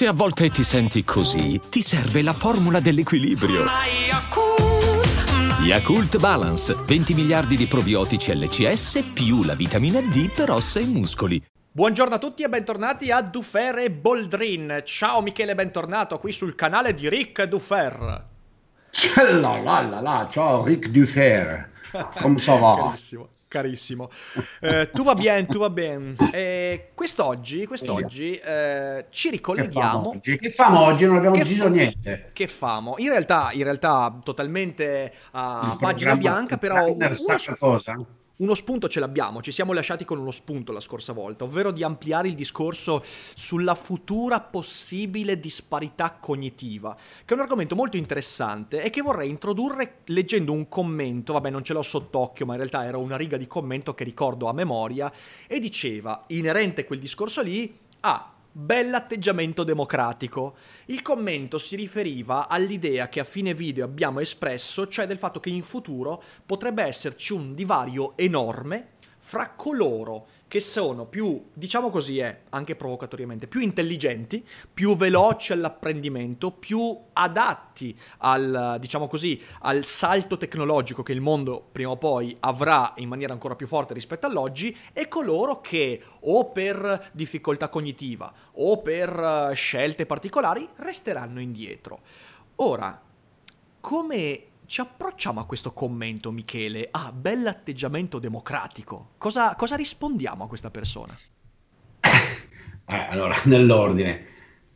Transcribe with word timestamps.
Se 0.00 0.06
a 0.06 0.14
volte 0.14 0.48
ti 0.48 0.64
senti 0.64 1.04
così, 1.04 1.60
ti 1.68 1.82
serve 1.82 2.22
la 2.22 2.32
formula 2.32 2.80
dell'equilibrio. 2.80 3.66
Yakult 5.62 6.16
Balance, 6.16 6.74
20 6.86 7.12
miliardi 7.12 7.54
di 7.54 7.66
probiotici 7.66 8.34
LCS 8.34 9.10
più 9.12 9.42
la 9.42 9.54
vitamina 9.54 10.00
D 10.00 10.32
per 10.32 10.52
ossa 10.52 10.80
e 10.80 10.86
muscoli. 10.86 11.44
Buongiorno 11.70 12.14
a 12.14 12.18
tutti 12.18 12.42
e 12.42 12.48
bentornati 12.48 13.10
a 13.10 13.20
Dufer 13.20 13.76
e 13.80 13.90
Boldrin. 13.90 14.80
Ciao 14.86 15.20
Michele, 15.20 15.54
bentornato 15.54 16.16
qui 16.16 16.32
sul 16.32 16.54
canale 16.54 16.94
di 16.94 17.06
Rick 17.06 17.42
Dufer. 17.42 18.24
La 19.16 19.60
la 19.60 19.82
la 19.82 20.00
la, 20.00 20.28
ciao 20.30 20.64
Rick 20.64 20.88
Dufer. 20.88 21.72
Come 22.22 22.38
ça 22.40 22.56
va? 22.56 22.94
Carissimo. 23.50 24.08
Eh, 24.60 24.90
tu 24.92 25.02
va 25.02 25.14
bien, 25.14 25.44
tu 25.44 25.58
va 25.58 25.68
bien. 25.70 26.14
Eh, 26.32 26.92
quest'oggi, 26.94 27.66
quest'oggi 27.66 28.34
eh, 28.34 29.06
ci 29.10 29.28
ricolleghiamo. 29.30 30.20
Che, 30.22 30.36
che 30.36 30.50
famo 30.50 30.84
oggi? 30.84 31.04
Non 31.06 31.16
abbiamo 31.16 31.36
deciso 31.36 31.64
fa- 31.64 31.68
niente. 31.70 32.30
Che 32.32 32.46
famo? 32.46 32.94
In 32.98 33.08
realtà, 33.08 33.48
in 33.52 33.64
realtà 33.64 34.16
totalmente 34.22 35.12
a 35.32 35.76
pagina 35.80 36.14
bianca, 36.14 36.58
però... 36.58 36.76
Uno, 36.92 37.10
cosa? 37.58 37.98
Uno 38.40 38.54
spunto 38.54 38.88
ce 38.88 39.00
l'abbiamo, 39.00 39.42
ci 39.42 39.52
siamo 39.52 39.72
lasciati 39.72 40.04
con 40.04 40.18
uno 40.18 40.30
spunto 40.30 40.72
la 40.72 40.80
scorsa 40.80 41.12
volta, 41.12 41.44
ovvero 41.44 41.70
di 41.70 41.82
ampliare 41.82 42.28
il 42.28 42.34
discorso 42.34 43.04
sulla 43.34 43.74
futura 43.74 44.40
possibile 44.40 45.38
disparità 45.38 46.12
cognitiva, 46.12 46.96
che 47.24 47.32
è 47.32 47.36
un 47.36 47.42
argomento 47.42 47.74
molto 47.74 47.96
interessante 47.96 48.82
e 48.82 48.90
che 48.90 49.02
vorrei 49.02 49.28
introdurre 49.28 49.98
leggendo 50.06 50.52
un 50.52 50.68
commento, 50.68 51.34
vabbè 51.34 51.50
non 51.50 51.64
ce 51.64 51.72
l'ho 51.72 51.82
sott'occhio, 51.82 52.46
ma 52.46 52.52
in 52.52 52.58
realtà 52.58 52.84
era 52.84 52.96
una 52.96 53.16
riga 53.16 53.36
di 53.36 53.46
commento 53.46 53.94
che 53.94 54.04
ricordo 54.04 54.48
a 54.48 54.52
memoria, 54.52 55.12
e 55.46 55.58
diceva, 55.58 56.22
inerente 56.28 56.82
a 56.82 56.84
quel 56.84 56.98
discorso 56.98 57.42
lì, 57.42 57.78
ah, 58.00 58.32
Bell'atteggiamento 58.52 59.62
democratico. 59.62 60.56
Il 60.86 61.02
commento 61.02 61.56
si 61.56 61.76
riferiva 61.76 62.48
all'idea 62.48 63.08
che 63.08 63.20
a 63.20 63.24
fine 63.24 63.54
video 63.54 63.84
abbiamo 63.84 64.18
espresso, 64.18 64.88
cioè 64.88 65.06
del 65.06 65.18
fatto 65.18 65.38
che 65.38 65.50
in 65.50 65.62
futuro 65.62 66.20
potrebbe 66.44 66.82
esserci 66.82 67.32
un 67.32 67.54
divario 67.54 68.16
enorme 68.16 68.98
fra 69.20 69.50
coloro 69.50 70.26
che 70.50 70.58
sono 70.58 71.06
più, 71.06 71.50
diciamo 71.54 71.90
così, 71.90 72.18
eh, 72.18 72.40
anche 72.48 72.74
provocatoriamente, 72.74 73.46
più 73.46 73.60
intelligenti, 73.60 74.44
più 74.74 74.96
veloci 74.96 75.52
all'apprendimento, 75.52 76.50
più 76.50 76.98
adatti 77.12 77.96
al, 78.18 78.76
diciamo 78.80 79.06
così, 79.06 79.40
al 79.60 79.84
salto 79.84 80.38
tecnologico 80.38 81.04
che 81.04 81.12
il 81.12 81.20
mondo 81.20 81.68
prima 81.70 81.90
o 81.90 81.96
poi 81.96 82.36
avrà 82.40 82.94
in 82.96 83.06
maniera 83.06 83.32
ancora 83.32 83.54
più 83.54 83.68
forte 83.68 83.94
rispetto 83.94 84.26
all'oggi, 84.26 84.76
e 84.92 85.06
coloro 85.06 85.60
che 85.60 86.02
o 86.22 86.50
per 86.50 87.10
difficoltà 87.12 87.68
cognitiva 87.68 88.34
o 88.54 88.82
per 88.82 89.50
eh, 89.52 89.54
scelte 89.54 90.04
particolari 90.04 90.68
resteranno 90.78 91.40
indietro. 91.40 92.00
Ora, 92.56 93.00
come 93.78 94.49
ci 94.70 94.80
approcciamo 94.80 95.40
a 95.40 95.46
questo 95.46 95.72
commento, 95.72 96.30
Michele? 96.30 96.86
Ah, 96.92 97.10
bell'atteggiamento 97.10 98.20
democratico. 98.20 99.14
Cosa, 99.18 99.56
cosa 99.56 99.74
rispondiamo 99.74 100.44
a 100.44 100.46
questa 100.46 100.70
persona? 100.70 101.12
Eh, 102.86 103.06
allora, 103.08 103.34
nell'ordine. 103.46 104.26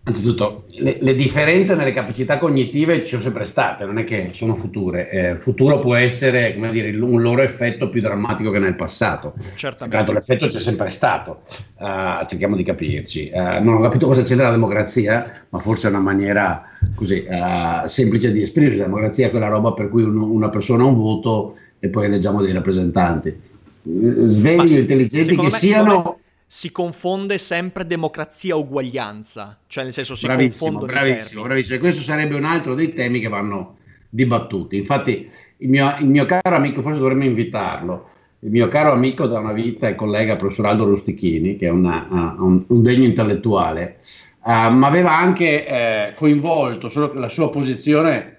Anzitutto, 0.07 0.65
le, 0.81 0.99
le, 1.01 1.15
differenze 1.15 1.75
nelle 1.75 1.91
capacità 1.91 2.37
cognitive 2.37 3.01
ci 3.01 3.07
sono 3.07 3.23
sempre 3.23 3.47
state, 3.47 3.87
non 3.87 3.97
è 3.97 4.05
che 4.05 4.33
sono 4.35 4.55
future. 4.55 5.09
Eh, 5.09 5.37
futuro 5.39 5.79
può 5.79 5.95
essere, 5.95 6.53
come 6.53 6.71
dire, 6.73 6.95
un 6.99 7.23
loro 7.23 7.41
effetto 7.41 7.89
più 7.89 8.03
drammatico 8.03 8.51
che 8.51 8.59
nel 8.59 8.75
passato. 8.75 9.33
Certamente. 9.55 9.97
Tanto 9.97 10.13
l'effetto 10.13 10.47
c'è 10.47 10.61
sempre 10.61 10.91
stato. 10.91 11.41
Uh, 11.79 12.27
cerchiamo 12.27 12.55
di 12.55 12.63
capirci. 12.63 13.31
Uh, 13.33 13.65
non 13.65 13.77
ho 13.77 13.81
capito 13.81 14.07
cosa 14.07 14.23
c'è 14.23 14.35
nella 14.35 14.51
democrazia, 14.51 15.47
ma 15.49 15.59
forse 15.59 15.87
è 15.87 15.91
una 15.91 16.01
maniera 16.01 16.63
così 16.95 17.25
uh, 17.27 17.87
semplice 17.87 18.31
di 18.31 18.43
esprimere 18.43 18.77
la 18.77 18.85
democrazia, 18.85 19.31
quella 19.31 19.49
roba 19.49 19.73
per 19.73 19.89
cui 19.89 20.03
un, 20.03 20.19
una 20.19 20.51
persona 20.51 20.83
ha 20.83 20.87
un 20.87 20.97
voto 20.97 21.55
e 21.79 21.89
poi 21.89 22.05
eleggiamo 22.05 22.43
dei 22.43 22.53
rappresentanti. 22.53 23.35
Svegli 23.81 24.81
intelligenti 24.81 25.35
che 25.35 25.48
siano 25.48 26.19
si 26.47 26.71
confonde 26.71 27.39
sempre 27.39 27.87
democrazia 27.87 28.57
uguaglianza, 28.57 29.59
cioè 29.67 29.85
nel 29.85 29.93
senso 29.93 30.15
si 30.15 30.27
bravissimo, 30.27 30.71
confondono 30.71 31.01
bravissimo, 31.01 31.43
bravissimo. 31.43 31.79
Questo 31.79 32.03
sarebbe 32.03 32.37
un 32.37 32.45
altro 32.45 32.75
dei 32.75 32.93
temi 32.93 33.21
che 33.21 33.29
vanno 33.29 33.79
dibattuti. 34.09 34.77
Infatti, 34.77 35.29
il 35.59 35.69
mio, 35.69 35.95
il 35.99 36.09
mio 36.09 36.25
caro 36.27 36.55
amico, 36.55 36.83
forse 36.83 37.01
dovremmo 37.01 37.25
invitarlo. 37.25 38.09
Il 38.41 38.51
mio 38.51 38.69
caro 38.69 38.93
amico 38.93 39.27
da 39.27 39.39
una 39.39 39.53
vita 39.53 39.89
e 39.89 39.95
collega, 39.95 40.37
professor 40.37 40.67
Aldo 40.67 40.85
Rustichini, 40.85 41.57
che 41.57 41.67
è 41.67 41.71
una, 41.71 42.07
uh, 42.09 42.45
un, 42.45 42.65
un, 42.69 42.83
degno 42.83 43.05
intellettuale, 43.05 43.97
uh, 44.45 44.71
ma 44.71 44.87
aveva 44.87 45.17
anche 45.17 45.65
uh, 45.67 46.15
coinvolto 46.15 46.89
solo 46.89 47.15
la 47.15 47.31
sua 47.31 47.51
posizione, 47.51 48.39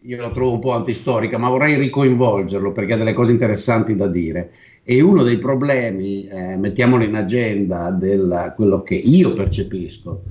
io 0.00 0.20
la 0.20 0.30
trovo 0.30 0.52
un 0.52 0.58
po' 0.58 0.72
antistorica, 0.72 1.36
ma 1.36 1.50
vorrei 1.50 1.76
ricoinvolgerlo 1.76 2.72
perché 2.72 2.94
ha 2.94 2.96
delle 2.96 3.12
cose 3.12 3.32
interessanti 3.32 3.94
da 3.94 4.08
dire. 4.08 4.50
E 4.84 5.00
uno 5.00 5.22
dei 5.22 5.38
problemi, 5.38 6.26
eh, 6.26 6.56
mettiamolo 6.56 7.04
in 7.04 7.14
agenda, 7.14 7.92
di 7.92 8.18
quello 8.56 8.82
che 8.82 8.96
io 8.96 9.32
percepisco, 9.32 10.22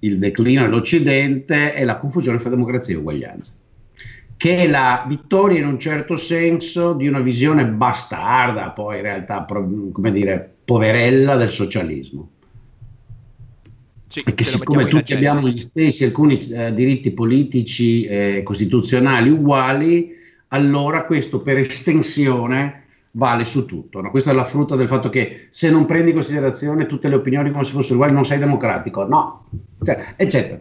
il 0.00 0.18
declino 0.18 0.62
dell'Occidente, 0.62 1.74
è 1.74 1.84
la 1.84 1.98
confusione 1.98 2.38
fra 2.38 2.48
democrazia 2.48 2.94
e 2.94 2.98
uguaglianza, 2.98 3.52
che 4.36 4.56
è 4.56 4.68
la 4.68 5.04
vittoria 5.06 5.58
in 5.58 5.66
un 5.66 5.78
certo 5.78 6.16
senso 6.16 6.94
di 6.94 7.06
una 7.06 7.20
visione 7.20 7.66
bastarda, 7.66 8.70
poi 8.70 8.96
in 8.96 9.02
realtà, 9.02 9.44
come 9.44 10.10
dire, 10.10 10.54
poverella 10.64 11.36
del 11.36 11.50
socialismo. 11.50 12.30
Sì, 14.06 14.22
e 14.24 14.34
che 14.34 14.44
siccome 14.44 14.86
tutti 14.86 15.12
abbiamo 15.12 15.46
gli 15.46 15.60
stessi 15.60 16.04
alcuni 16.04 16.40
eh, 16.40 16.72
diritti 16.72 17.10
politici 17.10 18.04
e 18.04 18.36
eh, 18.36 18.42
costituzionali 18.42 19.28
uguali, 19.28 20.14
allora 20.48 21.04
questo 21.04 21.42
per 21.42 21.58
estensione 21.58 22.84
vale 23.12 23.44
su 23.44 23.66
tutto. 23.66 24.00
No? 24.00 24.10
Questa 24.10 24.30
è 24.30 24.34
la 24.34 24.44
frutta 24.44 24.76
del 24.76 24.88
fatto 24.88 25.08
che 25.08 25.48
se 25.50 25.70
non 25.70 25.86
prendi 25.86 26.10
in 26.10 26.16
considerazione 26.16 26.86
tutte 26.86 27.08
le 27.08 27.16
opinioni 27.16 27.50
come 27.50 27.64
se 27.64 27.72
fossero 27.72 27.94
uguali 27.94 28.12
non 28.12 28.24
sei 28.24 28.38
democratico, 28.38 29.04
no, 29.04 29.48
cioè, 29.84 30.14
eccetera. 30.16 30.60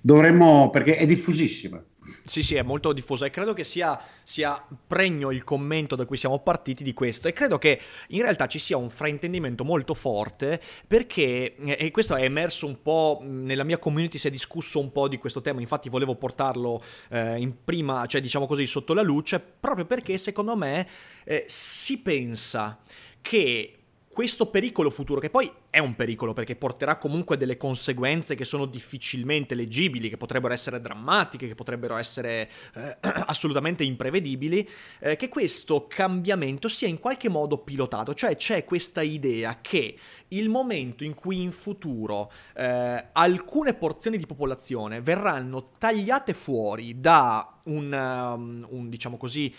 Dovremmo, 0.00 0.70
perché 0.70 0.96
è 0.96 1.06
diffusissima. 1.06 1.82
Sì, 2.26 2.42
sì, 2.42 2.54
è 2.54 2.62
molto 2.62 2.94
diffuso 2.94 3.26
e 3.26 3.30
credo 3.30 3.52
che 3.52 3.64
sia, 3.64 4.00
sia, 4.22 4.66
pregno 4.86 5.30
il 5.30 5.44
commento 5.44 5.94
da 5.94 6.06
cui 6.06 6.16
siamo 6.16 6.38
partiti 6.38 6.82
di 6.82 6.94
questo. 6.94 7.28
E 7.28 7.34
credo 7.34 7.58
che 7.58 7.78
in 8.08 8.22
realtà 8.22 8.46
ci 8.46 8.58
sia 8.58 8.78
un 8.78 8.88
fraintendimento 8.88 9.62
molto 9.62 9.92
forte 9.92 10.58
perché, 10.86 11.54
e 11.54 11.90
questo 11.90 12.16
è 12.16 12.22
emerso 12.22 12.66
un 12.66 12.80
po' 12.80 13.20
nella 13.22 13.62
mia 13.62 13.76
community, 13.76 14.16
si 14.16 14.28
è 14.28 14.30
discusso 14.30 14.80
un 14.80 14.90
po' 14.90 15.06
di 15.06 15.18
questo 15.18 15.42
tema, 15.42 15.60
infatti 15.60 15.90
volevo 15.90 16.16
portarlo 16.16 16.82
eh, 17.10 17.38
in 17.38 17.62
prima, 17.62 18.06
cioè 18.06 18.22
diciamo 18.22 18.46
così, 18.46 18.64
sotto 18.64 18.94
la 18.94 19.02
luce, 19.02 19.38
proprio 19.38 19.84
perché 19.84 20.16
secondo 20.16 20.56
me 20.56 20.88
eh, 21.24 21.44
si 21.46 22.00
pensa 22.00 22.78
che 23.20 23.83
questo 24.14 24.46
pericolo 24.46 24.88
futuro, 24.88 25.20
che 25.20 25.28
poi 25.28 25.52
è 25.68 25.78
un 25.78 25.94
pericolo 25.94 26.32
perché 26.32 26.56
porterà 26.56 26.96
comunque 26.96 27.36
delle 27.36 27.58
conseguenze 27.58 28.34
che 28.34 28.46
sono 28.46 28.64
difficilmente 28.64 29.54
leggibili, 29.54 30.08
che 30.08 30.16
potrebbero 30.16 30.54
essere 30.54 30.80
drammatiche, 30.80 31.48
che 31.48 31.54
potrebbero 31.54 31.96
essere 31.96 32.48
eh, 32.74 32.96
assolutamente 33.26 33.84
imprevedibili, 33.84 34.66
eh, 35.00 35.16
che 35.16 35.28
questo 35.28 35.86
cambiamento 35.86 36.68
sia 36.68 36.88
in 36.88 36.98
qualche 36.98 37.28
modo 37.28 37.58
pilotato, 37.58 38.14
cioè 38.14 38.36
c'è 38.36 38.64
questa 38.64 39.02
idea 39.02 39.58
che 39.60 39.98
il 40.28 40.48
momento 40.48 41.04
in 41.04 41.14
cui 41.14 41.42
in 41.42 41.52
futuro 41.52 42.32
eh, 42.56 43.08
alcune 43.12 43.74
porzioni 43.74 44.16
di 44.16 44.26
popolazione 44.26 45.02
verranno 45.02 45.70
tagliate 45.76 46.32
fuori 46.32 47.00
da 47.00 47.54
un, 47.64 47.92
um, 47.92 48.66
un 48.70 48.88
diciamo 48.88 49.16
così, 49.16 49.54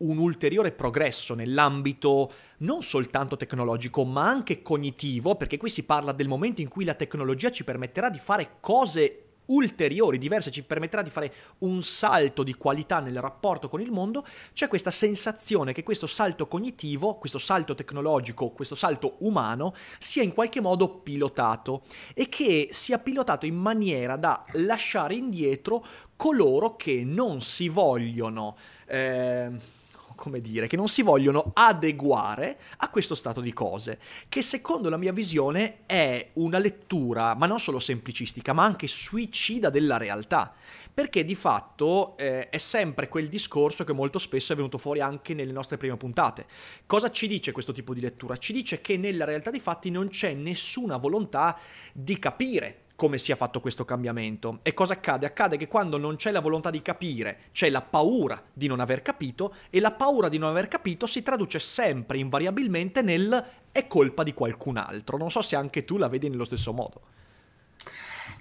un 0.00 0.18
ulteriore 0.18 0.72
progresso 0.72 1.34
nell'ambito 1.34 2.32
non 2.58 2.82
soltanto 2.82 3.36
tecnologico, 3.36 4.04
ma 4.04 4.28
anche 4.28 4.62
cognitivo, 4.62 5.34
perché 5.34 5.56
qui 5.56 5.70
si 5.70 5.84
parla 5.84 6.12
del 6.12 6.28
momento 6.28 6.60
in 6.60 6.68
cui 6.68 6.84
la 6.84 6.94
tecnologia 6.94 7.50
ci 7.50 7.64
permetterà 7.64 8.10
di 8.10 8.18
fare 8.18 8.56
cose 8.60 9.24
ulteriori, 9.50 10.18
diverse, 10.18 10.50
ci 10.50 10.62
permetterà 10.62 11.02
di 11.02 11.10
fare 11.10 11.32
un 11.58 11.82
salto 11.82 12.42
di 12.42 12.54
qualità 12.54 13.00
nel 13.00 13.20
rapporto 13.20 13.68
con 13.68 13.80
il 13.80 13.90
mondo, 13.90 14.24
c'è 14.52 14.68
questa 14.68 14.90
sensazione 14.90 15.72
che 15.72 15.82
questo 15.82 16.06
salto 16.06 16.46
cognitivo, 16.46 17.16
questo 17.16 17.38
salto 17.38 17.74
tecnologico, 17.74 18.50
questo 18.50 18.74
salto 18.74 19.16
umano 19.20 19.74
sia 19.98 20.22
in 20.22 20.32
qualche 20.32 20.60
modo 20.60 20.88
pilotato 20.88 21.82
e 22.14 22.28
che 22.28 22.68
sia 22.70 22.98
pilotato 22.98 23.46
in 23.46 23.56
maniera 23.56 24.16
da 24.16 24.44
lasciare 24.52 25.14
indietro 25.14 25.84
coloro 26.16 26.76
che 26.76 27.04
non 27.04 27.40
si 27.40 27.68
vogliono... 27.68 28.56
Eh, 28.86 29.78
come 30.20 30.42
dire, 30.42 30.66
che 30.66 30.76
non 30.76 30.86
si 30.86 31.00
vogliono 31.00 31.50
adeguare 31.54 32.58
a 32.76 32.90
questo 32.90 33.14
stato 33.14 33.40
di 33.40 33.54
cose, 33.54 33.98
che 34.28 34.42
secondo 34.42 34.90
la 34.90 34.98
mia 34.98 35.14
visione 35.14 35.86
è 35.86 36.32
una 36.34 36.58
lettura, 36.58 37.34
ma 37.34 37.46
non 37.46 37.58
solo 37.58 37.80
semplicistica, 37.80 38.52
ma 38.52 38.62
anche 38.62 38.86
suicida 38.86 39.70
della 39.70 39.96
realtà, 39.96 40.52
perché 40.92 41.24
di 41.24 41.34
fatto 41.34 42.18
eh, 42.18 42.50
è 42.50 42.58
sempre 42.58 43.08
quel 43.08 43.28
discorso 43.28 43.82
che 43.84 43.94
molto 43.94 44.18
spesso 44.18 44.52
è 44.52 44.56
venuto 44.56 44.76
fuori 44.76 45.00
anche 45.00 45.32
nelle 45.32 45.52
nostre 45.52 45.78
prime 45.78 45.96
puntate. 45.96 46.44
Cosa 46.84 47.10
ci 47.10 47.26
dice 47.26 47.52
questo 47.52 47.72
tipo 47.72 47.94
di 47.94 48.02
lettura? 48.02 48.36
Ci 48.36 48.52
dice 48.52 48.82
che 48.82 48.98
nella 48.98 49.24
realtà 49.24 49.48
dei 49.48 49.58
fatti 49.58 49.90
non 49.90 50.08
c'è 50.08 50.34
nessuna 50.34 50.98
volontà 50.98 51.58
di 51.94 52.18
capire 52.18 52.88
come 53.00 53.16
sia 53.16 53.34
fatto 53.34 53.62
questo 53.62 53.86
cambiamento. 53.86 54.58
E 54.60 54.74
cosa 54.74 54.92
accade? 54.92 55.24
Accade 55.24 55.56
che 55.56 55.68
quando 55.68 55.96
non 55.96 56.16
c'è 56.16 56.30
la 56.30 56.40
volontà 56.40 56.68
di 56.68 56.82
capire, 56.82 57.44
c'è 57.50 57.70
la 57.70 57.80
paura 57.80 58.42
di 58.52 58.66
non 58.66 58.78
aver 58.78 59.00
capito 59.00 59.54
e 59.70 59.80
la 59.80 59.92
paura 59.92 60.28
di 60.28 60.36
non 60.36 60.50
aver 60.50 60.68
capito 60.68 61.06
si 61.06 61.22
traduce 61.22 61.58
sempre, 61.60 62.18
invariabilmente, 62.18 63.00
nel 63.00 63.42
è 63.72 63.86
colpa 63.86 64.22
di 64.22 64.34
qualcun 64.34 64.76
altro. 64.76 65.16
Non 65.16 65.30
so 65.30 65.40
se 65.40 65.56
anche 65.56 65.86
tu 65.86 65.96
la 65.96 66.08
vedi 66.08 66.28
nello 66.28 66.44
stesso 66.44 66.74
modo. 66.74 67.00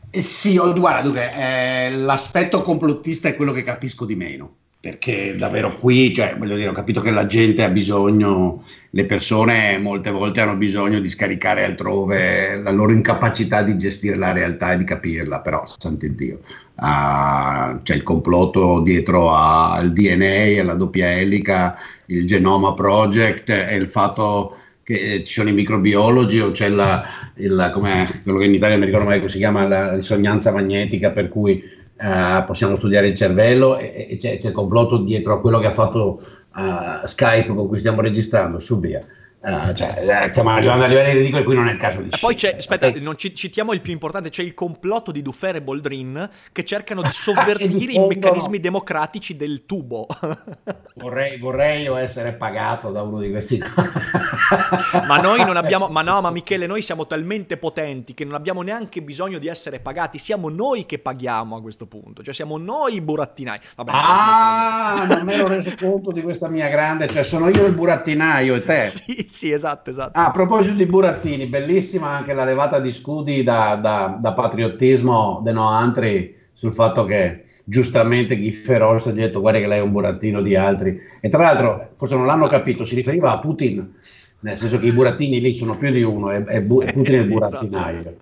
Eh 0.09 0.21
sì, 0.21 0.57
guarda, 0.57 1.03
dunque, 1.03 1.33
eh, 1.33 1.91
l'aspetto 1.95 2.61
complottista 2.61 3.29
è 3.29 3.37
quello 3.37 3.53
che 3.53 3.61
capisco 3.61 4.03
di 4.03 4.15
meno 4.15 4.55
perché 4.81 5.35
davvero 5.35 5.75
qui, 5.75 6.13
cioè, 6.13 6.35
voglio 6.37 6.55
dire, 6.55 6.69
ho 6.69 6.73
capito 6.73 7.01
che 7.01 7.11
la 7.11 7.25
gente 7.25 7.63
ha 7.65 7.69
bisogno, 7.69 8.63
le 8.91 9.05
persone 9.05 9.77
molte 9.77 10.09
volte 10.09 10.39
hanno 10.39 10.55
bisogno 10.55 11.01
di 11.01 11.09
scaricare 11.09 11.65
altrove 11.65 12.55
la 12.55 12.71
loro 12.71 12.93
incapacità 12.93 13.61
di 13.61 13.77
gestire 13.77 14.15
la 14.15 14.31
realtà 14.31 14.71
e 14.71 14.77
di 14.77 14.85
capirla, 14.85 15.41
però, 15.41 15.63
sant'Iddio, 15.65 16.39
uh, 16.75 17.81
c'è 17.83 17.93
il 17.93 18.03
complotto 18.03 18.79
dietro 18.79 19.33
al 19.33 19.91
DNA, 19.91 20.61
alla 20.61 20.75
doppia 20.75 21.11
elica, 21.11 21.77
il 22.05 22.25
Genoma 22.25 22.73
Project 22.73 23.49
e 23.49 23.75
il 23.75 23.87
fatto 23.87 24.55
che 24.81 25.23
ci 25.25 25.33
sono 25.33 25.49
i 25.49 25.53
microbiologi 25.53 26.39
o 26.39 26.51
c'è 26.51 26.69
la, 26.69 27.03
il, 27.35 27.69
quello 28.23 28.37
che 28.37 28.45
in 28.45 28.53
Italia 28.53 28.77
mi 28.77 28.85
ricordo 28.85 29.07
mai 29.07 29.17
come 29.17 29.29
si 29.29 29.37
chiama, 29.39 29.67
la 29.67 29.95
risonanza 29.95 30.53
magnetica 30.53 31.11
per 31.11 31.27
cui 31.27 31.61
Uh, 32.01 32.45
possiamo 32.45 32.75
studiare 32.75 33.07
il 33.07 33.15
cervello 33.15 33.77
e, 33.77 34.07
e 34.09 34.15
c'è, 34.15 34.37
c'è, 34.37 34.47
il 34.47 34.53
complotto 34.53 34.99
dietro 34.99 35.33
a 35.33 35.41
quello 35.41 35.59
che 35.59 35.67
ha 35.67 35.73
fatto 35.73 36.21
uh, 36.55 37.05
Skype 37.05 37.53
con 37.53 37.67
cui 37.67 37.79
stiamo 37.79 37.99
registrando, 37.99 38.59
su 38.59 38.79
via. 38.79 39.05
Uh, 39.41 39.73
cioè, 39.73 40.25
eh, 40.25 40.29
stiamo 40.31 40.49
arrivando 40.49 40.83
a 40.83 40.87
livelli 40.87 41.19
ridicoli, 41.19 41.45
qui 41.45 41.55
non 41.55 41.69
è 41.69 41.71
il 41.71 41.77
caso 41.77 42.01
di 42.01 42.09
E 42.09 42.17
poi 42.19 42.35
c'è, 42.35 42.55
aspetta, 42.57 42.87
okay. 42.87 42.99
non 42.99 43.17
ci, 43.17 43.33
citiamo 43.33 43.71
il 43.71 43.79
più 43.79 43.93
importante, 43.93 44.29
c'è 44.29 44.43
il 44.43 44.53
complotto 44.53 45.13
di 45.13 45.21
Dufer 45.21 45.55
e 45.55 45.61
Boldrin 45.61 46.29
che 46.51 46.65
cercano 46.65 47.01
di 47.01 47.11
sovvertire 47.13 47.93
i 47.93 48.05
meccanismi 48.05 48.59
democratici 48.59 49.37
del 49.37 49.65
tubo. 49.65 50.07
vorrei, 50.95 51.37
vorrei 51.39 51.85
essere 51.85 52.33
pagato 52.33 52.91
da 52.91 53.01
uno 53.01 53.19
di 53.21 53.29
questi. 53.29 53.61
ma 55.07 55.21
noi 55.21 55.45
non 55.45 55.55
abbiamo, 55.55 55.87
ma 55.87 56.01
no, 56.01 56.19
ma 56.19 56.31
Michele, 56.31 56.65
noi 56.65 56.81
siamo 56.81 57.07
talmente 57.07 57.55
potenti 57.55 58.13
che 58.13 58.25
non 58.25 58.33
abbiamo 58.33 58.61
neanche 58.61 59.01
bisogno 59.01 59.37
di 59.37 59.47
essere 59.47 59.79
pagati, 59.79 60.17
siamo 60.17 60.49
noi 60.49 60.85
che 60.85 60.99
paghiamo 60.99 61.55
a 61.55 61.61
questo 61.61 61.85
punto, 61.85 62.23
cioè 62.23 62.33
siamo 62.33 62.57
noi 62.57 62.95
i 62.95 63.01
burattinai. 63.01 63.59
Vabbè, 63.77 63.91
ah, 63.93 65.05
non 65.07 65.21
mi 65.23 65.31
ero 65.31 65.47
reso 65.47 65.73
conto 65.79 66.11
di 66.11 66.21
questa 66.21 66.49
mia 66.49 66.67
grande, 66.67 67.07
cioè 67.07 67.23
sono 67.23 67.47
io 67.47 67.65
il 67.65 67.73
burattinaio 67.73 68.55
e 68.55 68.63
te. 68.63 68.83
sì, 68.83 69.27
sì, 69.29 69.51
esatto, 69.51 69.91
esatto. 69.91 70.17
Ah, 70.17 70.27
a 70.27 70.31
proposito 70.31 70.73
di 70.73 70.85
burattini, 70.85 71.45
bellissima 71.47 72.09
anche 72.09 72.33
la 72.33 72.43
levata 72.43 72.79
di 72.79 72.91
scudi 72.91 73.43
da, 73.43 73.77
da, 73.81 74.17
da 74.19 74.33
patriottismo 74.33 75.41
de 75.43 75.51
No 75.51 75.67
Antri 75.67 76.35
sul 76.51 76.73
fatto 76.73 77.05
che 77.05 77.45
giustamente 77.63 78.39
Gifferos 78.39 79.05
ha 79.05 79.11
detto 79.11 79.39
guarda 79.41 79.59
che 79.59 79.67
lei 79.67 79.77
è 79.77 79.83
un 79.83 79.91
burattino 79.91 80.41
di 80.41 80.55
altri 80.55 80.99
e 81.21 81.29
tra 81.29 81.43
l'altro 81.43 81.91
forse 81.95 82.15
non 82.15 82.25
l'hanno 82.25 82.47
capito 82.47 82.83
si 82.83 82.95
riferiva 82.95 83.31
a 83.31 83.39
Putin 83.39 83.93
nel 84.41 84.55
senso 84.55 84.79
che 84.79 84.85
i 84.85 84.91
burattini 84.91 85.41
lì 85.41 85.53
sono 85.53 85.75
più 85.75 85.91
di 85.91 86.01
uno 86.01 86.31
e, 86.31 86.45
e, 86.47 86.61
bu- 86.61 86.81
e 86.81 86.93
Putin 86.93 87.15
è 87.15 87.19
il 87.19 87.27
burattinaio. 87.27 87.99
Esatto, 87.99 88.13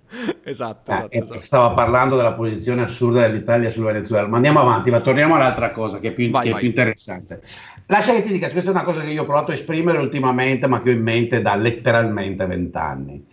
esatto, 0.42 0.90
esatto, 0.90 1.10
eh, 1.10 1.18
esatto, 1.18 1.44
stava 1.44 1.70
parlando 1.70 2.16
della 2.16 2.32
posizione 2.32 2.82
assurda 2.82 3.20
dell'Italia 3.20 3.70
sul 3.70 3.84
Venezuela 3.84 4.26
ma 4.26 4.36
andiamo 4.36 4.60
avanti 4.60 4.90
ma 4.90 5.00
torniamo 5.00 5.36
all'altra 5.36 5.70
cosa 5.70 6.00
che 6.00 6.08
è 6.08 6.14
più, 6.14 6.28
vai, 6.30 6.48
che 6.48 6.56
è 6.56 6.58
più 6.58 6.66
interessante. 6.66 7.40
Lascia 7.86 8.12
che 8.12 8.22
ti 8.22 8.32
dica 8.32 8.50
questa 8.50 8.70
è 8.70 8.72
una 8.72 8.84
cosa 8.84 9.00
che 9.00 9.10
io 9.10 9.22
ho 9.22 9.26
provato 9.26 9.52
a 9.52 9.54
esprimere 9.54 9.98
ultimamente 9.98 10.66
ma 10.66 10.82
che 10.82 10.90
ho 10.90 10.92
in 10.92 11.02
mente 11.02 11.40
da 11.40 11.54
letteralmente 11.54 12.46
vent'anni. 12.46 13.24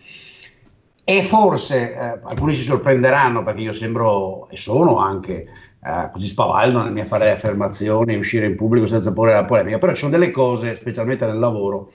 E 1.08 1.22
forse 1.22 1.92
eh, 1.92 2.20
alcuni 2.22 2.54
si 2.54 2.62
sorprenderanno 2.62 3.42
perché 3.42 3.62
io 3.62 3.72
sembro 3.72 4.48
e 4.48 4.56
sono 4.56 4.98
anche 4.98 5.46
eh, 5.84 6.10
così 6.12 6.26
spavaldo 6.26 6.82
nel 6.82 6.92
mio 6.92 7.04
fare 7.04 7.30
affermazioni 7.30 8.16
uscire 8.16 8.46
in 8.46 8.56
pubblico 8.56 8.86
senza 8.86 9.12
porre 9.12 9.32
la 9.32 9.44
polemica 9.44 9.78
però 9.78 9.92
ci 9.92 10.00
sono 10.00 10.10
delle 10.10 10.32
cose 10.32 10.74
specialmente 10.74 11.26
nel 11.26 11.38
lavoro 11.38 11.92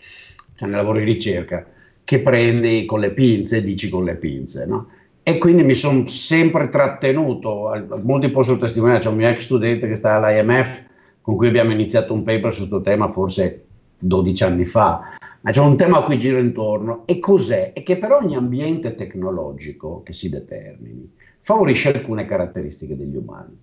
cioè 0.61 0.69
nel 0.69 0.77
lavoro 0.77 0.99
di 0.99 1.05
ricerca, 1.05 1.65
che 2.03 2.21
prendi 2.21 2.85
con 2.85 2.99
le 2.99 3.11
pinze 3.11 3.57
e 3.57 3.63
dici 3.63 3.89
con 3.89 4.03
le 4.03 4.15
pinze, 4.15 4.67
no? 4.67 4.89
E 5.23 5.39
quindi 5.39 5.63
mi 5.63 5.73
sono 5.73 6.07
sempre 6.07 6.69
trattenuto, 6.69 7.71
molti 8.03 8.29
possono 8.29 8.59
testimoniare, 8.59 9.01
c'è 9.01 9.09
un 9.09 9.15
mio 9.15 9.27
ex 9.27 9.39
studente 9.39 9.87
che 9.87 9.95
sta 9.95 10.15
all'IMF 10.15 10.83
con 11.21 11.35
cui 11.35 11.47
abbiamo 11.47 11.71
iniziato 11.71 12.13
un 12.13 12.23
paper 12.23 12.51
su 12.51 12.67
questo 12.67 12.81
tema 12.81 13.07
forse 13.07 13.65
12 13.99 14.43
anni 14.43 14.65
fa, 14.65 15.17
ma 15.41 15.51
c'è 15.51 15.61
un 15.61 15.77
tema 15.77 15.97
a 15.97 16.03
cui 16.03 16.19
giro 16.19 16.39
intorno 16.39 17.03
e 17.05 17.19
cos'è? 17.19 17.73
È 17.73 17.81
che 17.81 17.97
per 17.97 18.11
ogni 18.11 18.35
ambiente 18.35 18.93
tecnologico 18.93 20.01
che 20.03 20.13
si 20.13 20.29
determini 20.29 21.11
favorisce 21.39 21.91
alcune 21.91 22.25
caratteristiche 22.25 22.95
degli 22.95 23.15
umani 23.15 23.57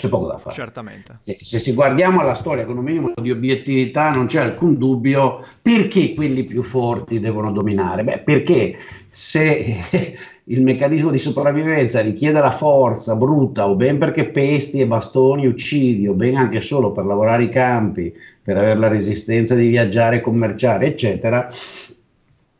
c'è 0.00 0.08
poco 0.08 0.26
da 0.26 0.38
fare. 0.38 0.54
Certamente. 0.54 1.18
Se, 1.22 1.36
se, 1.40 1.58
si 1.58 1.74
guardiamo 1.74 2.20
alla 2.20 2.34
storia 2.34 2.64
con 2.64 2.78
un 2.78 2.84
minimo 2.84 3.12
di 3.20 3.30
obiettività 3.30 4.10
non 4.10 4.26
c'è 4.26 4.40
alcun 4.40 4.78
dubbio 4.78 5.44
perché 5.60 6.14
quelli 6.14 6.44
più 6.44 6.62
forti 6.62 7.20
devono 7.20 7.52
dominare. 7.52 8.02
Beh, 8.02 8.20
perché 8.20 8.76
se 9.10 9.76
il 10.44 10.62
meccanismo 10.62 11.10
di 11.10 11.18
sopravvivenza 11.18 12.00
richiede 12.00 12.40
la 12.40 12.50
forza 12.50 13.14
bruta 13.14 13.68
o 13.68 13.76
ben 13.76 13.98
perché 13.98 14.30
pesti 14.30 14.80
e 14.80 14.86
bastoni 14.86 15.46
uccidi 15.46 16.08
o 16.08 16.14
ben 16.14 16.36
anche 16.36 16.62
solo 16.62 16.92
per 16.92 17.04
lavorare 17.04 17.44
i 17.44 17.48
campi, 17.48 18.12
per 18.42 18.56
avere 18.56 18.78
la 18.78 18.88
resistenza 18.88 19.54
di 19.54 19.68
viaggiare, 19.68 20.22
commerciare, 20.22 20.86
eccetera, 20.86 21.46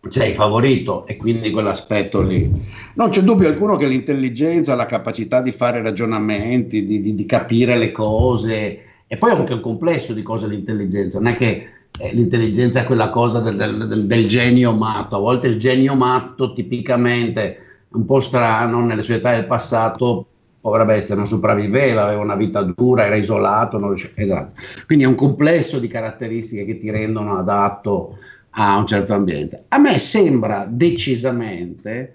sei 0.09 0.33
favorito 0.33 1.07
e 1.07 1.17
quindi 1.17 1.51
quell'aspetto 1.51 2.23
lì. 2.23 2.51
Non 2.95 3.11
c'è 3.11 3.21
dubbio 3.21 3.49
alcuno 3.49 3.77
che 3.77 3.87
l'intelligenza, 3.87 4.75
la 4.75 4.87
capacità 4.87 5.43
di 5.43 5.53
fare 5.53 5.83
ragionamenti, 5.83 6.85
di, 6.85 7.01
di, 7.01 7.15
di 7.15 7.27
capire 7.27 7.77
le 7.77 7.93
cose, 7.93 8.79
e 9.07 9.17
poi 9.17 9.33
anche 9.33 9.55
un 9.55 9.61
complesso 9.61 10.15
di 10.15 10.23
cose 10.23 10.47
l'intelligenza, 10.47 11.19
non 11.19 11.33
è 11.33 11.37
che 11.37 11.67
eh, 11.99 12.13
l'intelligenza 12.13 12.81
è 12.81 12.85
quella 12.85 13.11
cosa 13.11 13.41
del, 13.41 13.57
del, 13.57 14.07
del, 14.07 14.27
genio 14.27 14.73
matto, 14.73 15.17
a 15.17 15.21
volte 15.21 15.49
il 15.49 15.59
genio 15.59 15.95
matto 15.95 16.53
tipicamente 16.53 17.57
un 17.91 18.05
po' 18.05 18.21
strano 18.21 18.85
nelle 18.85 19.03
società 19.03 19.33
del 19.33 19.47
passato 19.47 20.27
povera 20.61 20.85
bestia, 20.85 21.15
non 21.15 21.27
sopravviveva, 21.27 22.05
aveva 22.05 22.21
una 22.21 22.37
vita 22.37 22.63
dura, 22.63 23.07
era 23.07 23.17
isolato, 23.17 23.79
non 23.79 23.89
riusciva, 23.89 24.13
esatto. 24.17 24.61
Quindi 24.87 25.05
è 25.05 25.09
un 25.09 25.15
complesso 25.15 25.79
di 25.79 25.89
caratteristiche 25.89 26.67
che 26.67 26.77
ti 26.77 26.91
rendono 26.91 27.39
adatto 27.39 28.19
a 28.51 28.77
un 28.77 28.87
certo 28.87 29.15
ambiente. 29.15 29.65
A 29.69 29.79
me 29.79 29.99
sembra 29.99 30.67
decisamente, 30.69 32.15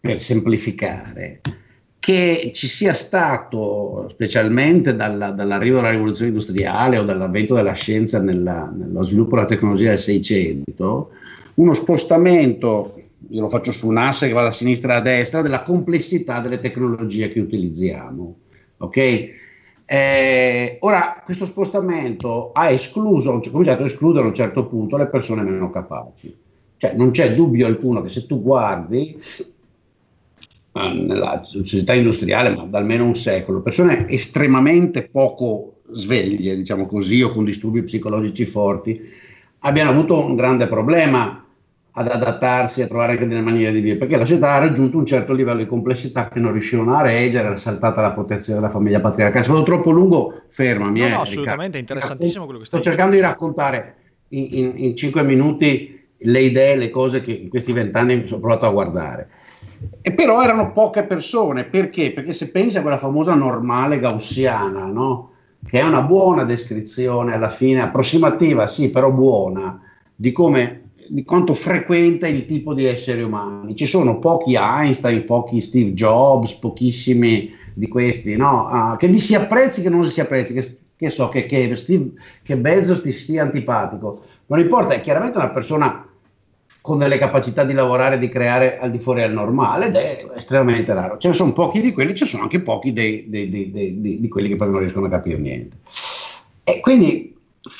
per 0.00 0.20
semplificare, 0.20 1.40
che 1.98 2.50
ci 2.52 2.66
sia 2.66 2.92
stato, 2.92 4.08
specialmente 4.10 4.94
dalla, 4.94 5.30
dall'arrivo 5.30 5.76
della 5.76 5.90
rivoluzione 5.90 6.32
industriale 6.32 6.98
o 6.98 7.02
dall'avvento 7.02 7.54
della 7.54 7.72
scienza 7.72 8.20
nella, 8.20 8.70
nello 8.70 9.02
sviluppo 9.04 9.36
della 9.36 9.48
tecnologia 9.48 9.88
del 9.88 9.98
Seicento, 9.98 11.12
uno 11.54 11.72
spostamento, 11.72 13.00
io 13.30 13.40
lo 13.40 13.48
faccio 13.48 13.72
su 13.72 13.88
un 13.88 13.96
asse 13.96 14.26
che 14.26 14.34
va 14.34 14.42
da 14.42 14.52
sinistra 14.52 14.96
a 14.96 15.00
destra, 15.00 15.40
della 15.40 15.62
complessità 15.62 16.40
delle 16.40 16.60
tecnologie 16.60 17.30
che 17.30 17.40
utilizziamo. 17.40 18.36
Ok? 18.78 19.28
Eh, 19.86 20.78
ora, 20.80 21.20
questo 21.24 21.44
spostamento 21.44 22.52
ha 22.52 22.70
escluso, 22.70 23.32
ha 23.34 23.50
cominciato 23.50 23.82
a 23.82 23.86
escludere 23.86 24.24
a 24.24 24.28
un 24.28 24.34
certo 24.34 24.66
punto 24.66 24.96
le 24.96 25.08
persone 25.08 25.42
meno 25.42 25.70
capaci. 25.70 26.34
Cioè, 26.76 26.94
non 26.94 27.10
c'è 27.10 27.34
dubbio 27.34 27.66
alcuno 27.66 28.02
che 28.02 28.08
se 28.08 28.26
tu 28.26 28.42
guardi 28.42 29.16
nella 30.72 31.42
società 31.44 31.94
industriale, 31.94 32.54
ma 32.54 32.64
da 32.64 32.78
almeno 32.78 33.04
un 33.04 33.14
secolo, 33.14 33.60
persone 33.60 34.08
estremamente 34.08 35.08
poco 35.08 35.76
sveglie, 35.90 36.56
diciamo 36.56 36.86
così, 36.86 37.22
o 37.22 37.28
con 37.28 37.44
disturbi 37.44 37.82
psicologici 37.82 38.44
forti, 38.44 39.00
abbiano 39.60 39.90
avuto 39.90 40.24
un 40.24 40.34
grande 40.34 40.66
problema 40.66 41.43
ad 41.96 42.08
adattarsi, 42.08 42.82
a 42.82 42.88
trovare 42.88 43.12
anche 43.12 43.26
delle 43.26 43.40
maniere 43.40 43.72
di 43.72 43.80
vivere, 43.80 43.98
perché 43.98 44.16
la 44.16 44.24
società 44.24 44.54
ha 44.54 44.58
raggiunto 44.58 44.98
un 44.98 45.06
certo 45.06 45.32
livello 45.32 45.58
di 45.58 45.66
complessità 45.66 46.28
che 46.28 46.40
non 46.40 46.50
riuscivano 46.50 46.92
a 46.92 47.02
reggere, 47.02 47.46
era 47.46 47.56
saltata 47.56 48.00
la 48.00 48.12
protezione 48.12 48.58
della 48.58 48.70
famiglia 48.70 49.00
patriarcale. 49.00 49.44
Se 49.44 49.50
vado 49.52 49.62
troppo 49.62 49.90
lungo, 49.92 50.42
fermami. 50.48 51.00
No, 51.00 51.06
eh, 51.06 51.10
no 51.10 51.20
assolutamente, 51.20 51.76
è 51.76 51.80
interessantissimo 51.80 52.44
quello 52.44 52.58
che 52.58 52.66
stai 52.66 52.80
Sto 52.80 52.90
cercando 52.90 53.14
di 53.14 53.20
raccontare 53.20 53.94
in, 54.28 54.48
in, 54.50 54.72
in 54.76 54.96
cinque 54.96 55.22
minuti 55.22 56.02
le 56.16 56.40
idee, 56.40 56.76
le 56.76 56.90
cose 56.90 57.20
che 57.20 57.32
in 57.32 57.48
questi 57.48 57.72
vent'anni 57.72 58.26
ho 58.28 58.40
provato 58.40 58.66
a 58.66 58.70
guardare. 58.70 59.28
E 60.00 60.12
però 60.14 60.42
erano 60.42 60.72
poche 60.72 61.04
persone, 61.04 61.64
perché? 61.64 62.12
Perché 62.12 62.32
se 62.32 62.50
pensi 62.50 62.76
a 62.76 62.82
quella 62.82 62.98
famosa 62.98 63.34
normale 63.34 64.00
gaussiana, 64.00 64.86
no? 64.86 65.30
che 65.64 65.78
è 65.78 65.82
una 65.82 66.02
buona 66.02 66.42
descrizione 66.42 67.34
alla 67.34 67.48
fine, 67.48 67.80
approssimativa, 67.80 68.66
sì, 68.66 68.90
però 68.90 69.10
buona, 69.10 69.80
di 70.14 70.32
come 70.32 70.83
di 71.08 71.24
quanto 71.24 71.54
frequenta 71.54 72.26
il 72.26 72.44
tipo 72.44 72.74
di 72.74 72.84
esseri 72.84 73.22
umani. 73.22 73.74
Ci 73.76 73.86
sono 73.86 74.18
pochi 74.18 74.54
Einstein, 74.56 75.24
pochi 75.24 75.60
Steve 75.60 75.92
Jobs, 75.92 76.54
pochissimi 76.54 77.50
di 77.74 77.88
questi, 77.88 78.36
no? 78.36 78.66
Ah, 78.68 78.96
che 78.96 79.06
li 79.06 79.18
si 79.18 79.34
apprezzi, 79.34 79.82
che 79.82 79.88
non 79.88 80.02
li 80.02 80.10
si 80.10 80.20
apprezzi, 80.20 80.52
che, 80.54 80.78
che 80.96 81.10
so, 81.10 81.28
che, 81.28 81.46
che, 81.46 81.74
Steve, 81.76 82.12
che 82.42 82.56
Bezos 82.56 83.02
ti 83.02 83.12
sia 83.12 83.42
antipatico. 83.42 84.22
Non 84.46 84.60
importa, 84.60 84.94
è 84.94 85.00
chiaramente 85.00 85.38
una 85.38 85.50
persona 85.50 86.08
con 86.80 86.98
delle 86.98 87.16
capacità 87.16 87.64
di 87.64 87.72
lavorare 87.72 88.18
di 88.18 88.28
creare 88.28 88.78
al 88.78 88.90
di 88.90 88.98
fuori 88.98 89.22
del 89.22 89.32
normale 89.32 89.86
ed 89.86 89.96
è 89.96 90.26
estremamente 90.36 90.92
raro. 90.92 91.16
Ce 91.16 91.28
ne 91.28 91.34
sono 91.34 91.52
pochi 91.54 91.80
di 91.80 91.92
quelli, 91.92 92.14
ce 92.14 92.24
ne 92.24 92.30
sono 92.30 92.42
anche 92.42 92.60
pochi 92.60 92.92
di 92.92 94.28
quelli 94.28 94.48
che 94.48 94.56
poi 94.56 94.70
non 94.70 94.80
riescono 94.80 95.06
a 95.06 95.10
capire 95.10 95.38
niente. 95.38 95.78
E 96.62 96.80
quindi 96.80 97.33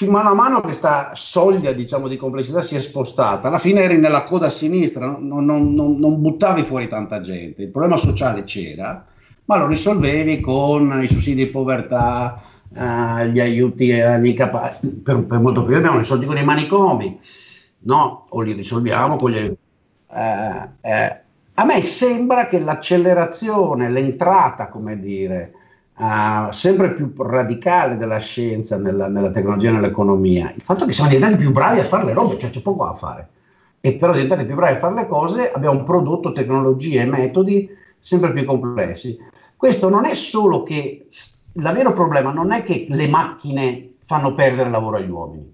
mano 0.09 0.31
a 0.31 0.35
mano 0.35 0.61
questa 0.61 1.13
soglia 1.15 1.73
diciamo, 1.73 2.09
di 2.09 2.17
complessità 2.17 2.63
si 2.63 2.77
è 2.77 2.81
spostata, 2.81 3.49
alla 3.49 3.59
fine 3.59 3.83
eri 3.83 3.99
nella 3.99 4.23
coda 4.23 4.47
a 4.47 4.51
sinistra, 4.51 5.17
non, 5.19 5.45
non, 5.45 5.75
non, 5.75 5.99
non 5.99 6.21
buttavi 6.21 6.63
fuori 6.63 6.89
tanta 6.89 7.21
gente, 7.21 7.63
il 7.63 7.71
problema 7.71 7.97
sociale 7.97 8.45
c'era, 8.45 9.05
ma 9.47 9.59
lo 9.59 9.67
risolvevi 9.67 10.41
con 10.41 11.01
i 11.03 11.09
sussidi 11.09 11.45
di 11.45 11.51
povertà, 11.51 12.41
eh, 12.75 13.29
gli 13.29 13.41
aiuti 13.41 13.93
agli 13.93 14.29
incapaci, 14.29 14.89
per, 14.89 15.23
per, 15.25 15.39
molto 15.39 15.63
prima 15.63 15.79
abbiamo 15.79 15.99
risolti 15.99 16.25
con 16.25 16.39
i 16.39 16.45
manicomi, 16.45 17.21
no? 17.81 18.27
O 18.31 18.41
li 18.41 18.53
risolviamo 18.53 19.17
con 19.17 19.31
gli 19.31 19.37
aiuti. 19.37 19.59
Eh, 20.11 20.69
eh, 20.81 21.21
a 21.57 21.65
me 21.65 21.83
sembra 21.83 22.47
che 22.47 22.59
l'accelerazione, 22.59 23.91
l'entrata, 23.91 24.69
come 24.69 24.99
dire, 24.99 25.53
uh, 25.97 26.51
sempre 26.51 26.93
più 26.93 27.13
radicale 27.17 27.97
della 27.97 28.19
scienza 28.19 28.79
nella, 28.79 29.09
nella 29.09 29.31
tecnologia 29.31 29.69
e 29.69 29.73
nell'economia, 29.73 30.53
il 30.55 30.63
fatto 30.63 30.85
che 30.85 30.93
siamo 30.93 31.11
diventati 31.11 31.41
più 31.41 31.53
bravi 31.53 31.81
a 31.81 31.85
fare 31.85 32.05
le 32.05 32.13
robe, 32.13 32.39
cioè 32.39 32.51
c'è 32.51 32.61
poco 32.61 32.85
da 32.85 32.95
fare, 32.95 33.29
e 33.81 33.95
però 33.95 34.13
diventati 34.13 34.45
più 34.45 34.55
bravi 34.55 34.75
a 34.75 34.79
fare 34.79 34.95
le 34.95 35.07
cose 35.07 35.53
abbiamo 35.53 35.83
prodotto 35.83 36.33
tecnologie 36.33 37.03
e 37.03 37.07
metodi 37.07 37.69
sempre 37.99 38.33
più 38.33 38.45
complessi. 38.45 39.19
Questo 39.57 39.89
non 39.89 40.05
è 40.05 40.15
solo 40.15 40.63
che, 40.63 41.07
il 41.53 41.71
vero 41.75 41.93
problema 41.93 42.33
non 42.33 42.53
è 42.53 42.63
che 42.63 42.87
le 42.89 43.09
macchine 43.09 43.95
fanno 44.05 44.35
perdere 44.35 44.71
lavoro 44.71 44.97
agli 44.97 45.09
uomini, 45.09 45.53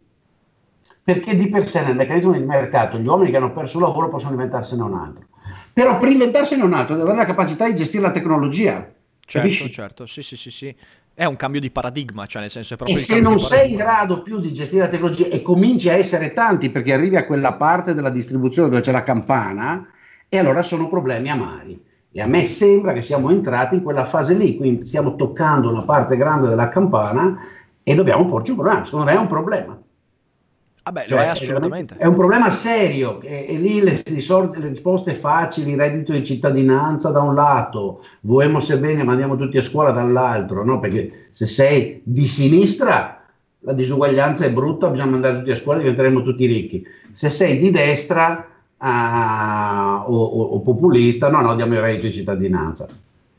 perché 1.03 1.37
di 1.37 1.49
per 1.49 1.67
sé 1.67 1.85
nel 1.85 1.97
meccanismo 1.97 2.33
di 2.33 2.43
mercato 2.43 2.99
gli 2.99 3.07
uomini 3.07 3.31
che 3.31 3.37
hanno 3.37 3.53
perso 3.53 3.79
il 3.79 3.85
lavoro 3.85 4.09
possono 4.09 4.33
diventarsene 4.33 4.83
un 4.83 4.95
altro. 4.95 5.25
Però 5.73 5.99
per 5.99 6.09
diventarsene 6.09 6.63
un 6.63 6.75
altro 6.75 6.95
deve 6.95 7.11
avere 7.11 7.27
la 7.27 7.33
capacità 7.33 7.67
di 7.67 7.77
gestire 7.77 8.03
la 8.03 8.11
tecnologia. 8.11 8.93
Certo, 9.31 9.49
capisci? 9.49 9.71
certo, 9.71 10.07
sì, 10.07 10.23
sì, 10.23 10.37
sì, 10.37 10.51
sì. 10.51 10.75
È 11.15 11.25
un 11.25 11.37
cambio 11.37 11.61
di 11.61 11.71
paradigma, 11.71 12.27
cioè 12.27 12.43
nel 12.43 12.51
senso 12.51 12.75
è 12.75 12.77
proprio... 12.77 12.97
E 12.97 13.01
se 13.01 13.21
non 13.21 13.39
sei 13.39 13.71
in 13.71 13.77
grado 13.77 14.23
più 14.23 14.41
di 14.41 14.53
gestire 14.53 14.83
la 14.83 14.89
tecnologia 14.89 15.27
e 15.27 15.41
cominci 15.41 15.89
a 15.89 15.93
essere 15.93 16.33
tanti 16.33 16.71
perché 16.71 16.93
arrivi 16.93 17.17
a 17.17 17.27
quella 17.27 17.53
parte 17.55 17.95
della 17.95 18.11
distribuzione 18.11 18.69
dove 18.69 18.83
c'è 18.83 18.91
la 18.91 19.05
campana, 19.05 19.87
e 20.29 20.39
allora 20.39 20.63
sono 20.63 20.89
problemi 20.89 21.31
amari. 21.31 21.81
E 22.11 22.21
a 22.21 22.27
me 22.27 22.43
sembra 22.43 22.93
che 22.93 23.03
siamo 23.03 23.31
entrati 23.31 23.77
in 23.77 23.83
quella 23.85 24.05
fase 24.05 24.35
lì, 24.35 24.57
quindi 24.57 24.85
stiamo 24.85 25.15
toccando 25.15 25.71
una 25.71 25.83
parte 25.83 26.17
grande 26.17 26.49
della 26.49 26.69
campana 26.69 27.39
e 27.85 27.95
dobbiamo 27.95 28.25
porci 28.25 28.51
un 28.51 28.57
problema. 28.57 28.85
Secondo 28.85 29.07
me 29.07 29.13
è 29.13 29.19
un 29.19 29.29
problema. 29.29 29.81
Vabbè, 30.83 31.05
lo 31.09 31.17
cioè, 31.17 31.25
è 31.25 31.29
assolutamente. 31.29 31.97
È 31.97 32.07
un 32.07 32.15
problema 32.15 32.51
serio 32.51 33.21
e, 33.21 33.47
e 33.49 33.57
lì 33.57 33.83
le, 33.83 34.03
le, 34.05 34.69
risposte 34.69 35.15
facili, 35.15 35.77
reddito 35.77 36.13
di 36.13 36.25
cittadinanza 36.25 37.11
da 37.11 37.21
un 37.21 37.35
lato, 37.35 38.03
vuoi 38.21 38.49
se 38.61 38.79
bene 38.79 39.05
ma 39.05 39.13
andiamo 39.13 39.37
tutti 39.37 39.59
a 39.59 39.63
scuola 39.63 39.91
dall'altro, 39.91 40.65
no? 40.65 40.81
perché 40.81 41.29
se 41.31 41.47
sei 41.47 42.01
di 42.03 42.25
sinistra 42.25 43.23
la 43.61 43.73
disuguaglianza 43.75 44.47
è 44.47 44.53
brutta, 44.53 44.89
bisogna 44.89 45.15
andare 45.15 45.39
tutti 45.39 45.51
a 45.51 45.57
scuola 45.57 45.79
e 45.79 45.83
diventeremo 45.83 46.23
tutti 46.23 46.47
ricchi. 46.47 46.83
Se 47.13 47.29
sei 47.29 47.59
di 47.59 47.71
destra 47.71 48.47
uh, 48.79 48.85
o, 48.87 50.23
o, 50.23 50.43
o, 50.43 50.61
populista, 50.63 51.29
no, 51.29 51.43
no, 51.43 51.55
diamo 51.55 51.75
il 51.75 51.81
reddito 51.81 52.07
di 52.07 52.13
cittadinanza 52.13 52.89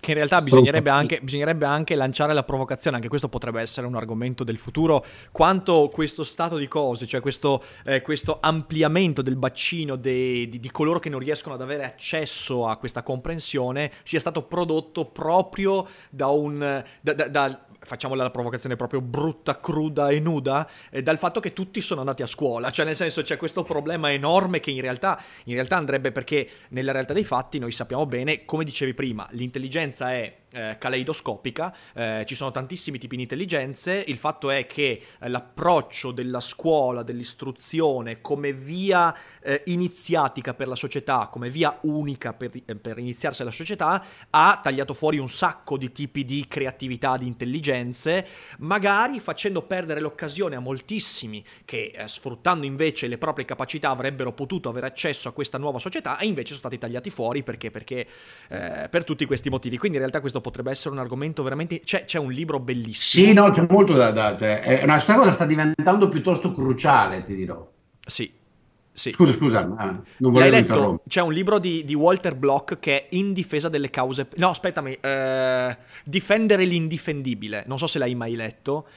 che 0.01 0.11
in 0.11 0.17
realtà 0.17 0.41
bisognerebbe 0.41 0.89
anche, 0.89 1.19
bisognerebbe 1.21 1.65
anche, 1.65 1.95
lanciare 1.95 2.33
la 2.33 2.43
provocazione, 2.43 2.97
anche 2.97 3.07
questo 3.07 3.29
potrebbe 3.29 3.61
essere 3.61 3.85
un 3.87 3.95
argomento 3.95 4.43
del 4.43 4.57
futuro, 4.57 5.05
quanto 5.31 5.89
questo 5.93 6.23
stato 6.23 6.57
di 6.57 6.67
cose, 6.67 7.05
cioè 7.05 7.21
questo, 7.21 7.63
eh, 7.85 8.01
questo 8.01 8.39
ampliamento 8.41 9.21
del 9.21 9.37
bacino 9.37 9.95
de, 9.95 10.49
di, 10.49 10.59
di, 10.59 10.71
coloro 10.71 10.99
che 10.99 11.09
non 11.09 11.19
riescono 11.19 11.55
ad 11.55 11.61
avere 11.61 11.85
accesso 11.85 12.67
a 12.67 12.77
questa 12.77 13.03
comprensione 13.03 13.91
sia 14.03 14.19
stato 14.19 14.41
prodotto 14.43 15.05
proprio 15.05 15.87
da 16.09 16.27
un... 16.27 16.83
Da, 16.99 17.13
da, 17.13 17.27
da, 17.27 17.65
facciamola 17.83 18.23
la 18.23 18.31
provocazione 18.31 18.75
proprio 18.75 19.01
brutta, 19.01 19.59
cruda 19.59 20.09
e 20.09 20.19
nuda, 20.19 20.69
eh, 20.89 21.01
dal 21.01 21.17
fatto 21.17 21.39
che 21.39 21.53
tutti 21.53 21.81
sono 21.81 22.01
andati 22.01 22.21
a 22.21 22.27
scuola, 22.27 22.69
cioè 22.69 22.85
nel 22.85 22.95
senso 22.95 23.21
c'è 23.21 23.37
questo 23.37 23.63
problema 23.63 24.11
enorme 24.11 24.59
che 24.59 24.71
in 24.71 24.81
realtà, 24.81 25.21
in 25.45 25.53
realtà 25.55 25.77
andrebbe 25.77 26.11
perché 26.11 26.47
nella 26.69 26.91
realtà 26.91 27.13
dei 27.13 27.23
fatti 27.23 27.59
noi 27.59 27.71
sappiamo 27.71 28.05
bene, 28.05 28.45
come 28.45 28.63
dicevi 28.63 28.93
prima, 28.93 29.27
l'intelligenza 29.31 30.11
è 30.11 30.40
eh, 30.51 30.75
caleidoscopica, 30.77 31.73
eh, 31.93 32.23
ci 32.27 32.35
sono 32.35 32.51
tantissimi 32.51 32.97
tipi 32.97 33.15
di 33.15 33.21
intelligenze, 33.21 34.03
il 34.07 34.17
fatto 34.17 34.49
è 34.49 34.65
che 34.65 35.01
eh, 35.19 35.29
l'approccio 35.29 36.11
della 36.11 36.41
scuola, 36.41 37.03
dell'istruzione 37.03 38.19
come 38.19 38.51
via 38.51 39.15
eh, 39.41 39.61
iniziatica 39.67 40.53
per 40.53 40.67
la 40.67 40.75
società, 40.75 41.29
come 41.31 41.49
via 41.49 41.77
unica 41.83 42.33
per, 42.33 42.49
per, 42.81 42.97
iniziarsi 42.97 43.41
alla 43.41 43.51
società, 43.51 44.03
ha 44.29 44.59
tagliato 44.61 44.93
fuori 44.93 45.17
un 45.17 45.29
sacco 45.29 45.77
di 45.77 45.91
tipi 45.91 46.25
di 46.25 46.45
creatività, 46.47 47.17
di 47.17 47.27
intelligenze, 47.27 48.27
magari 48.59 49.19
facendo 49.19 49.61
perdere 49.61 50.01
l'occasione 50.01 50.55
a 50.55 50.59
moltissimi 50.59 51.43
che 51.63 51.95
sfruttando 52.05 52.65
invece 52.65 53.07
le 53.07 53.17
proprie 53.17 53.45
capacità 53.45 53.89
avrebbero 53.89 54.33
potuto 54.33 54.69
avere 54.69 54.87
accesso 54.87 55.29
a 55.29 55.31
questa 55.31 55.57
nuova 55.57 55.79
società 55.79 56.17
e 56.17 56.25
invece 56.25 56.47
sono 56.47 56.59
stati 56.59 56.77
tagliati 56.77 57.09
fuori. 57.09 57.43
Perché, 57.43 57.71
perché 57.71 58.05
per 58.47 59.03
tutti 59.03 59.25
questi 59.25 59.49
motivi. 59.49 59.77
Quindi 59.77 59.97
in 59.97 60.03
realtà 60.03 60.19
questo 60.19 60.40
potrebbe 60.41 60.71
essere 60.71 60.93
un 60.93 60.99
argomento 60.99 61.43
veramente... 61.43 61.81
C'è, 61.81 62.05
c'è 62.05 62.19
un 62.19 62.31
libro 62.31 62.59
bellissimo. 62.59 63.25
Sì, 63.25 63.33
no, 63.33 63.49
c'è 63.51 63.65
molto 63.69 63.93
da... 63.93 64.11
da 64.11 64.35
cioè, 64.37 64.83
questa 64.85 65.15
cosa 65.15 65.31
sta 65.31 65.45
diventando 65.45 66.09
piuttosto 66.09 66.51
cruciale, 66.51 67.23
ti 67.23 67.35
dirò. 67.35 67.67
Sì, 68.05 68.31
sì. 68.93 69.11
Scusa, 69.11 69.31
scusa, 69.31 69.63
non 69.63 70.03
volevo 70.17 70.51
letto, 70.51 71.01
C'è 71.07 71.21
un 71.21 71.31
libro 71.31 71.59
di, 71.59 71.83
di, 71.85 71.95
Walter 71.95 72.35
Block 72.35 72.79
che 72.79 73.03
è 73.03 73.07
In 73.11 73.33
difesa 73.33 73.69
delle 73.69 73.89
cause... 73.89 74.27
No, 74.35 74.49
aspettami. 74.49 74.97
Eh, 74.99 75.77
difendere 76.03 76.65
l'indifendibile. 76.65 77.63
Non 77.67 77.77
so 77.77 77.87
se 77.87 77.99
l'hai 77.99 78.15
mai 78.15 78.35
letto. 78.35 78.87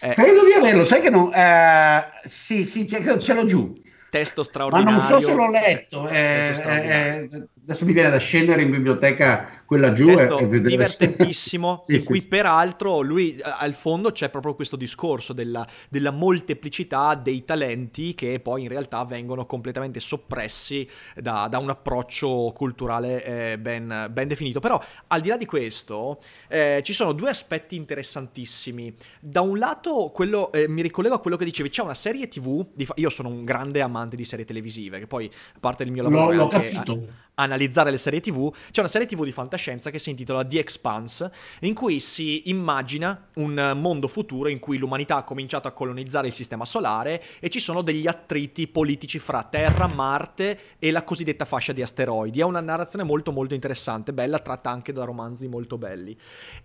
Eh, 0.00 0.10
Credo 0.14 0.44
di 0.44 0.52
averlo, 0.52 0.84
sai 0.84 1.00
che 1.00 1.10
no? 1.10 1.30
Eh, 1.32 2.02
sì, 2.24 2.64
sì, 2.64 2.88
ce, 2.88 3.18
ce 3.18 3.34
l'ho 3.34 3.44
giù. 3.44 3.80
Testo 4.10 4.42
straordinario. 4.42 4.98
Ma 4.98 5.08
non 5.08 5.20
so 5.20 5.20
se 5.20 5.34
l'ho 5.34 5.50
letto. 5.50 6.08
Eh, 6.08 7.28
eh, 7.28 7.28
adesso 7.64 7.84
mi 7.84 7.92
viene 7.92 8.10
da 8.10 8.18
scendere 8.18 8.62
in 8.62 8.70
biblioteca 8.70 9.62
quella 9.64 9.92
giù 9.92 10.06
Testo 10.06 10.38
e, 10.38 10.46
vedere 10.46 10.70
divertentissimo. 10.76 11.82
Sì, 11.84 11.94
in 11.94 12.00
sì, 12.00 12.06
cui 12.06 12.20
sì. 12.20 12.28
peraltro 12.28 13.00
lui 13.00 13.40
al 13.42 13.74
fondo 13.74 14.10
c'è 14.10 14.28
proprio 14.30 14.54
questo 14.54 14.76
discorso 14.76 15.32
della, 15.32 15.66
della, 15.88 16.10
molteplicità 16.10 17.14
dei 17.14 17.44
talenti 17.44 18.14
che 18.14 18.40
poi 18.40 18.62
in 18.62 18.68
realtà 18.68 19.04
vengono 19.04 19.46
completamente 19.46 20.00
soppressi 20.00 20.86
da, 21.14 21.46
da 21.48 21.58
un 21.58 21.70
approccio 21.70 22.52
culturale 22.54 23.24
eh, 23.24 23.58
ben, 23.58 24.08
ben, 24.10 24.28
definito. 24.28 24.58
Però 24.58 24.82
al 25.06 25.20
di 25.20 25.28
là 25.28 25.36
di 25.36 25.46
questo 25.46 26.18
eh, 26.48 26.80
ci 26.82 26.92
sono 26.92 27.12
due 27.12 27.30
aspetti 27.30 27.76
interessantissimi. 27.76 28.94
Da 29.20 29.40
un 29.40 29.58
lato 29.58 30.10
quello 30.12 30.50
eh, 30.52 30.68
mi 30.68 30.82
ricollego 30.82 31.14
a 31.14 31.20
quello 31.20 31.36
che 31.36 31.44
dicevi 31.44 31.68
c'è 31.68 31.82
una 31.82 31.94
serie 31.94 32.26
tv 32.28 32.66
di, 32.74 32.86
io 32.96 33.08
sono 33.08 33.28
un 33.28 33.44
grande 33.44 33.80
amante 33.80 34.16
di 34.16 34.24
serie 34.24 34.44
televisive 34.44 34.98
che 34.98 35.06
poi 35.06 35.30
parte 35.60 35.84
del 35.84 35.92
mio 35.92 36.02
lavoro 36.02 36.32
l'ho, 36.32 36.42
l'ho 36.42 36.48
capito 36.48 37.30
analizzare 37.34 37.90
le 37.90 37.98
serie 37.98 38.20
TV, 38.20 38.52
c'è 38.70 38.80
una 38.80 38.88
serie 38.88 39.06
TV 39.06 39.24
di 39.24 39.32
fantascienza 39.32 39.90
che 39.90 39.98
si 39.98 40.10
intitola 40.10 40.44
The 40.44 40.58
Expanse, 40.58 41.32
in 41.60 41.74
cui 41.74 42.00
si 42.00 42.50
immagina 42.50 43.28
un 43.36 43.72
mondo 43.76 44.08
futuro 44.08 44.48
in 44.48 44.58
cui 44.58 44.78
l'umanità 44.78 45.16
ha 45.16 45.24
cominciato 45.24 45.68
a 45.68 45.72
colonizzare 45.72 46.26
il 46.26 46.32
sistema 46.32 46.64
solare 46.64 47.22
e 47.40 47.48
ci 47.48 47.58
sono 47.58 47.82
degli 47.82 48.06
attriti 48.06 48.66
politici 48.68 49.18
fra 49.18 49.42
Terra, 49.44 49.86
Marte 49.86 50.58
e 50.78 50.90
la 50.90 51.04
cosiddetta 51.04 51.44
fascia 51.44 51.72
di 51.72 51.82
asteroidi. 51.82 52.40
È 52.40 52.44
una 52.44 52.60
narrazione 52.60 53.04
molto 53.04 53.32
molto 53.32 53.54
interessante, 53.54 54.12
bella, 54.12 54.38
tratta 54.38 54.70
anche 54.70 54.92
da 54.92 55.04
romanzi 55.04 55.48
molto 55.48 55.78
belli. 55.78 56.16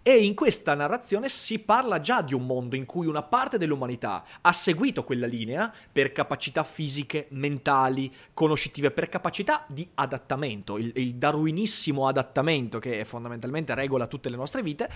E 0.02 0.18
in 0.18 0.36
questa 0.36 0.74
narrazione 0.74 1.30
si 1.30 1.60
parla 1.60 2.00
già 2.00 2.22
di 2.22 2.34
un 2.34 2.46
mondo 2.46 2.76
in 2.76 2.86
cui 2.86 3.08
una 3.08 3.24
parte 3.24 3.58
dell'umanità 3.58 4.24
ha 4.42 4.52
seguito 4.52 5.04
quella 5.04 5.28
linea 5.28 5.74
per 5.92 6.12
capacità 6.12 6.64
fisiche, 6.64 7.28
mentali, 7.30 8.14
conoscitive, 8.34 8.92
per 8.92 9.10
capacità 9.10 9.66
di 9.68 9.88
adattamento 9.96 10.57
adattamento, 10.58 10.78
il, 10.78 10.92
il 10.96 11.16
darwinissimo 11.16 12.08
adattamento 12.08 12.80
che 12.80 13.04
fondamentalmente 13.06 13.74
regola 13.76 14.08
tutte 14.08 14.30
le 14.30 14.36
nostre 14.36 14.62
vite, 14.62 14.90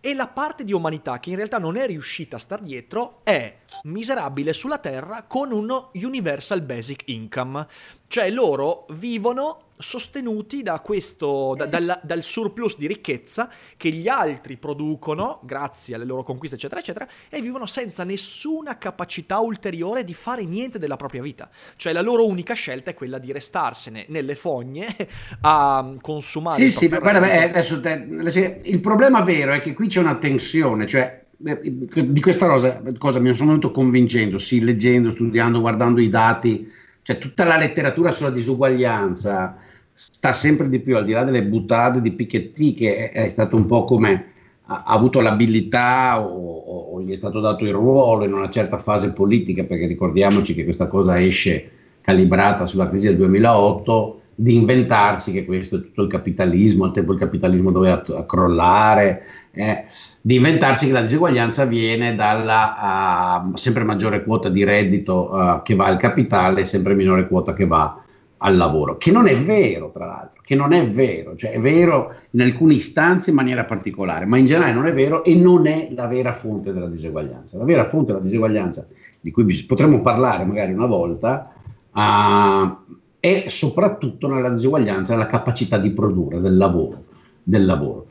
e 0.00 0.14
la 0.14 0.28
parte 0.28 0.64
di 0.64 0.72
umanità 0.72 1.18
che 1.20 1.30
in 1.30 1.36
realtà 1.36 1.58
non 1.58 1.76
è 1.76 1.86
riuscita 1.86 2.36
a 2.36 2.38
star 2.38 2.60
dietro 2.60 3.20
è 3.22 3.58
miserabile 3.84 4.52
sulla 4.52 4.78
Terra 4.78 5.24
con 5.24 5.52
uno 5.52 5.90
Universal 5.94 6.62
Basic 6.62 7.02
Income. 7.06 7.66
Cioè 8.12 8.28
loro 8.28 8.84
vivono 8.90 9.68
sostenuti 9.78 10.62
da 10.62 10.80
questo, 10.80 11.54
da, 11.56 11.64
dal, 11.64 11.98
dal, 12.02 12.22
surplus 12.22 12.76
di 12.76 12.86
ricchezza 12.86 13.48
che 13.78 13.88
gli 13.88 14.06
altri 14.06 14.58
producono 14.58 15.40
grazie 15.44 15.94
alle 15.94 16.04
loro 16.04 16.22
conquiste, 16.22 16.56
eccetera, 16.56 16.80
eccetera, 16.80 17.08
e 17.30 17.40
vivono 17.40 17.64
senza 17.64 18.04
nessuna 18.04 18.76
capacità 18.76 19.38
ulteriore 19.38 20.04
di 20.04 20.12
fare 20.12 20.44
niente 20.44 20.78
della 20.78 20.96
propria 20.96 21.22
vita. 21.22 21.48
Cioè 21.76 21.94
la 21.94 22.02
loro 22.02 22.26
unica 22.26 22.52
scelta 22.52 22.90
è 22.90 22.94
quella 22.94 23.16
di 23.16 23.32
restarsene 23.32 24.04
nelle 24.10 24.34
fogne 24.34 24.94
a 25.40 25.94
consumare. 25.98 26.62
Sì, 26.64 26.70
sì, 26.70 26.88
guarda, 26.88 27.18
beh, 27.18 27.44
adesso 27.44 27.80
te, 27.80 28.60
il 28.62 28.80
problema 28.80 29.22
vero 29.22 29.52
è 29.52 29.58
che 29.58 29.72
qui 29.72 29.86
c'è 29.86 30.00
una 30.00 30.16
tensione, 30.16 30.84
cioè 30.84 31.24
eh, 31.46 31.60
di 31.62 32.20
questa 32.20 32.46
cosa, 32.46 32.82
cosa 32.98 33.20
mi 33.20 33.32
sono 33.32 33.48
venuto 33.48 33.70
convincendo, 33.70 34.36
sì, 34.36 34.62
leggendo, 34.62 35.08
studiando, 35.08 35.60
guardando 35.60 36.02
i 36.02 36.10
dati 36.10 36.90
cioè 37.02 37.18
tutta 37.18 37.44
la 37.44 37.56
letteratura 37.56 38.12
sulla 38.12 38.30
disuguaglianza 38.30 39.56
sta 39.92 40.32
sempre 40.32 40.68
di 40.68 40.80
più 40.80 40.96
al 40.96 41.04
di 41.04 41.12
là 41.12 41.24
delle 41.24 41.44
buttate 41.44 42.00
di 42.00 42.12
Piketty 42.12 42.72
che 42.72 43.10
è, 43.10 43.24
è 43.24 43.28
stato 43.28 43.56
un 43.56 43.66
po' 43.66 43.84
come 43.84 44.32
ha, 44.66 44.84
avuto 44.86 45.20
l'abilità 45.20 46.20
o, 46.20 46.32
o, 46.32 46.78
o, 46.94 47.00
gli 47.02 47.12
è 47.12 47.16
stato 47.16 47.40
dato 47.40 47.64
il 47.64 47.72
ruolo 47.72 48.24
in 48.24 48.32
una 48.32 48.48
certa 48.48 48.78
fase 48.78 49.12
politica 49.12 49.64
perché 49.64 49.86
ricordiamoci 49.86 50.54
che 50.54 50.64
questa 50.64 50.86
cosa 50.86 51.20
esce 51.20 51.70
calibrata 52.00 52.66
sulla 52.66 52.88
crisi 52.88 53.06
del 53.06 53.16
2008 53.16 54.21
di 54.34 54.54
inventarsi 54.54 55.32
che 55.32 55.44
questo 55.44 55.76
è 55.76 55.80
tutto 55.80 56.02
il 56.02 56.08
capitalismo, 56.08 56.84
al 56.84 56.92
tempo 56.92 57.12
il 57.12 57.18
capitalismo 57.18 57.70
doveva 57.70 58.02
crollare, 58.26 59.22
eh, 59.52 59.84
di 60.20 60.36
inventarsi 60.36 60.86
che 60.86 60.92
la 60.92 61.02
diseguaglianza 61.02 61.64
viene 61.66 62.14
dalla 62.14 63.42
uh, 63.44 63.56
sempre 63.56 63.84
maggiore 63.84 64.24
quota 64.24 64.48
di 64.48 64.64
reddito 64.64 65.30
uh, 65.30 65.62
che 65.62 65.74
va 65.74 65.86
al 65.86 65.98
capitale 65.98 66.62
e 66.62 66.64
sempre 66.64 66.94
minore 66.94 67.28
quota 67.28 67.52
che 67.52 67.66
va 67.66 68.02
al 68.44 68.56
lavoro, 68.56 68.96
che 68.96 69.12
non 69.12 69.28
è 69.28 69.36
vero 69.36 69.90
tra 69.92 70.06
l'altro, 70.06 70.40
che 70.42 70.56
non 70.56 70.72
è 70.72 70.88
vero, 70.88 71.36
cioè 71.36 71.52
è 71.52 71.60
vero 71.60 72.12
in 72.30 72.40
alcune 72.40 72.74
istanze 72.74 73.30
in 73.30 73.36
maniera 73.36 73.64
particolare, 73.64 74.24
ma 74.24 74.36
in 74.36 74.46
generale 74.46 74.72
non 74.72 74.86
è 74.86 74.92
vero 74.92 75.22
e 75.22 75.34
non 75.36 75.66
è 75.66 75.88
la 75.92 76.06
vera 76.06 76.32
fonte 76.32 76.72
della 76.72 76.88
diseguaglianza. 76.88 77.56
La 77.56 77.64
vera 77.64 77.84
fonte 77.84 78.12
della 78.12 78.24
diseguaglianza, 78.24 78.86
di 79.20 79.30
cui 79.30 79.44
potremmo 79.64 80.00
parlare 80.00 80.44
magari 80.44 80.72
una 80.72 80.86
volta, 80.86 81.52
uh, 81.92 83.00
è 83.22 83.44
soprattutto 83.46 84.26
nella 84.26 84.50
diseguaglianza 84.50 85.14
nella 85.14 85.28
capacità 85.28 85.78
di 85.78 85.92
produrre 85.92 86.40
del 86.40 86.56
lavoro. 86.56 87.04
Del 87.44 87.64
lavoro. 87.64 88.06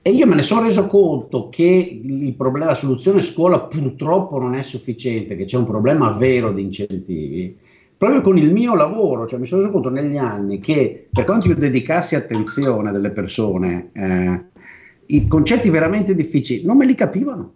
E 0.00 0.10
io 0.10 0.26
me 0.26 0.36
ne 0.36 0.42
sono 0.42 0.62
reso 0.62 0.86
conto 0.86 1.50
che 1.50 2.00
problema, 2.34 2.64
la 2.64 2.74
soluzione 2.74 3.20
scuola 3.20 3.60
purtroppo 3.60 4.38
non 4.38 4.54
è 4.54 4.62
sufficiente, 4.62 5.36
che 5.36 5.44
c'è 5.44 5.58
un 5.58 5.66
problema 5.66 6.10
vero 6.12 6.50
di 6.50 6.62
incentivi, 6.62 7.54
proprio 7.94 8.22
con 8.22 8.38
il 8.38 8.50
mio 8.50 8.74
lavoro, 8.74 9.26
cioè 9.26 9.38
mi 9.38 9.44
sono 9.44 9.60
reso 9.60 9.72
conto 9.72 9.90
negli 9.90 10.16
anni 10.16 10.60
che 10.60 11.08
per 11.12 11.24
quanto 11.24 11.48
io 11.48 11.56
dedicassi 11.56 12.14
attenzione 12.14 12.90
delle 12.90 13.10
persone, 13.10 13.90
eh, 13.92 14.44
i 15.06 15.26
concetti 15.26 15.68
veramente 15.68 16.14
difficili 16.14 16.64
non 16.64 16.78
me 16.78 16.86
li 16.86 16.94
capivano. 16.94 17.54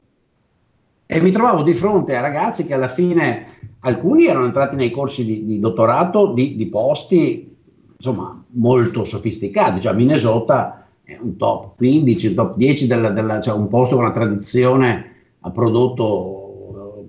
E 1.06 1.22
mi 1.22 1.30
trovavo 1.30 1.62
di 1.62 1.72
fronte 1.72 2.16
a 2.16 2.20
ragazzi 2.20 2.66
che 2.66 2.74
alla 2.74 2.86
fine, 2.86 3.67
alcuni 3.80 4.26
erano 4.26 4.46
entrati 4.46 4.76
nei 4.76 4.90
corsi 4.90 5.24
di, 5.24 5.44
di 5.44 5.58
dottorato 5.58 6.32
di, 6.32 6.54
di, 6.56 6.66
posti, 6.66 7.56
insomma, 7.96 8.44
molto 8.50 9.04
sofisticati, 9.04 9.80
cioè 9.80 9.92
Minnesota 9.92 10.86
un 11.20 11.36
top 11.36 11.76
15, 11.76 12.26
un 12.28 12.34
top 12.34 12.56
10 12.56 12.86
della, 12.86 13.10
della, 13.10 13.40
cioè 13.40 13.54
un 13.54 13.68
posto 13.68 13.94
con 13.96 14.04
una 14.04 14.12
tradizione 14.12 15.12
ha 15.40 15.50
prodotto 15.50 17.06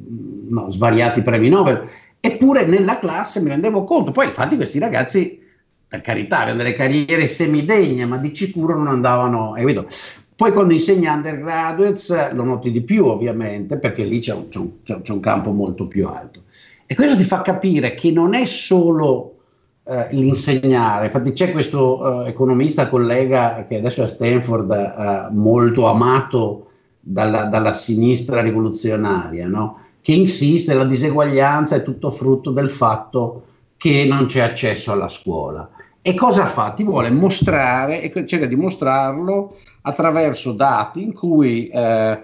no, 0.47 0.69
svariati 0.69 1.21
premi 1.21 1.49
Nobel. 1.49 1.83
Eppure 2.21 2.65
nella 2.65 2.99
classe 2.99 3.41
mi 3.41 3.49
rendevo 3.49 3.83
conto, 3.83 4.11
poi 4.11 4.25
infatti 4.25 4.55
questi 4.55 4.79
ragazzi, 4.79 5.39
per 5.87 6.01
carità, 6.01 6.39
avevano 6.39 6.63
delle 6.63 6.75
carriere 6.75 7.27
semidegne, 7.27 8.05
ma 8.05 8.17
di 8.17 8.35
sicuro 8.35 8.75
non 8.75 8.87
andavano, 8.87 9.53
hai 9.53 9.61
capito? 9.61 9.87
Poi 10.35 10.53
quando 10.53 10.73
insegni 10.73 11.07
undergraduates 11.07 12.31
lo 12.31 12.43
noti 12.43 12.71
di 12.71 12.81
più 12.81 13.05
ovviamente, 13.05 13.77
perché 13.77 14.03
lì 14.03 14.19
c'è 14.19 14.33
un, 14.33 14.47
c'è 14.47 14.59
un, 14.59 15.01
c'è 15.01 15.11
un 15.11 15.19
campo 15.19 15.51
molto 15.51 15.87
più 15.87 16.07
alto. 16.07 16.43
E 16.91 16.95
questo 16.95 17.15
ti 17.15 17.23
fa 17.23 17.41
capire 17.41 17.93
che 17.93 18.09
non 18.09 18.33
è 18.33 18.45
solo 18.45 19.35
eh, 19.83 20.07
l'insegnare. 20.09 21.05
Infatti 21.05 21.33
c'è 21.33 21.51
questo 21.51 22.23
eh, 22.23 22.29
economista 22.29 22.89
collega 22.89 23.63
che 23.67 23.75
adesso 23.75 24.01
è 24.01 24.05
a 24.05 24.07
Stanford, 24.07 24.71
eh, 24.71 25.27
molto 25.35 25.85
amato 25.85 26.69
dalla, 26.99 27.43
dalla 27.43 27.73
sinistra 27.73 28.41
rivoluzionaria, 28.41 29.45
no? 29.45 29.77
che 30.01 30.13
insiste, 30.13 30.73
la 30.73 30.83
diseguaglianza 30.83 31.75
è 31.75 31.83
tutto 31.83 32.09
frutto 32.09 32.49
del 32.49 32.71
fatto 32.71 33.43
che 33.77 34.05
non 34.05 34.25
c'è 34.25 34.39
accesso 34.39 34.91
alla 34.91 35.09
scuola. 35.09 35.69
E 36.01 36.15
cosa 36.15 36.47
fa? 36.47 36.71
Ti 36.71 36.83
vuole 36.83 37.11
mostrare, 37.11 38.01
e 38.01 38.25
cerca 38.25 38.47
di 38.47 38.55
mostrarlo 38.55 39.57
attraverso 39.81 40.53
dati 40.53 41.03
in 41.03 41.13
cui 41.13 41.67
eh, 41.67 42.23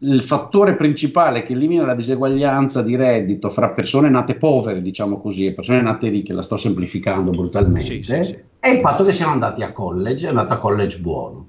il 0.00 0.22
fattore 0.22 0.76
principale 0.76 1.42
che 1.42 1.54
elimina 1.54 1.84
la 1.84 1.94
diseguaglianza 1.94 2.82
di 2.82 2.94
reddito 2.94 3.50
fra 3.50 3.70
persone 3.70 4.08
nate 4.08 4.36
povere, 4.36 4.80
diciamo 4.80 5.18
così, 5.18 5.46
e 5.46 5.54
persone 5.54 5.82
nate 5.82 6.08
ricche, 6.08 6.32
la 6.32 6.42
sto 6.42 6.56
semplificando 6.56 7.30
brutalmente, 7.30 7.80
sì, 7.80 8.02
sì, 8.02 8.24
sì. 8.24 8.38
è 8.60 8.68
il 8.68 8.78
fatto 8.78 9.04
che 9.04 9.12
siano 9.12 9.32
andati 9.32 9.62
a 9.62 9.72
college, 9.72 10.26
è 10.26 10.28
andato 10.28 10.54
a 10.54 10.58
college 10.58 10.98
buono. 11.00 11.48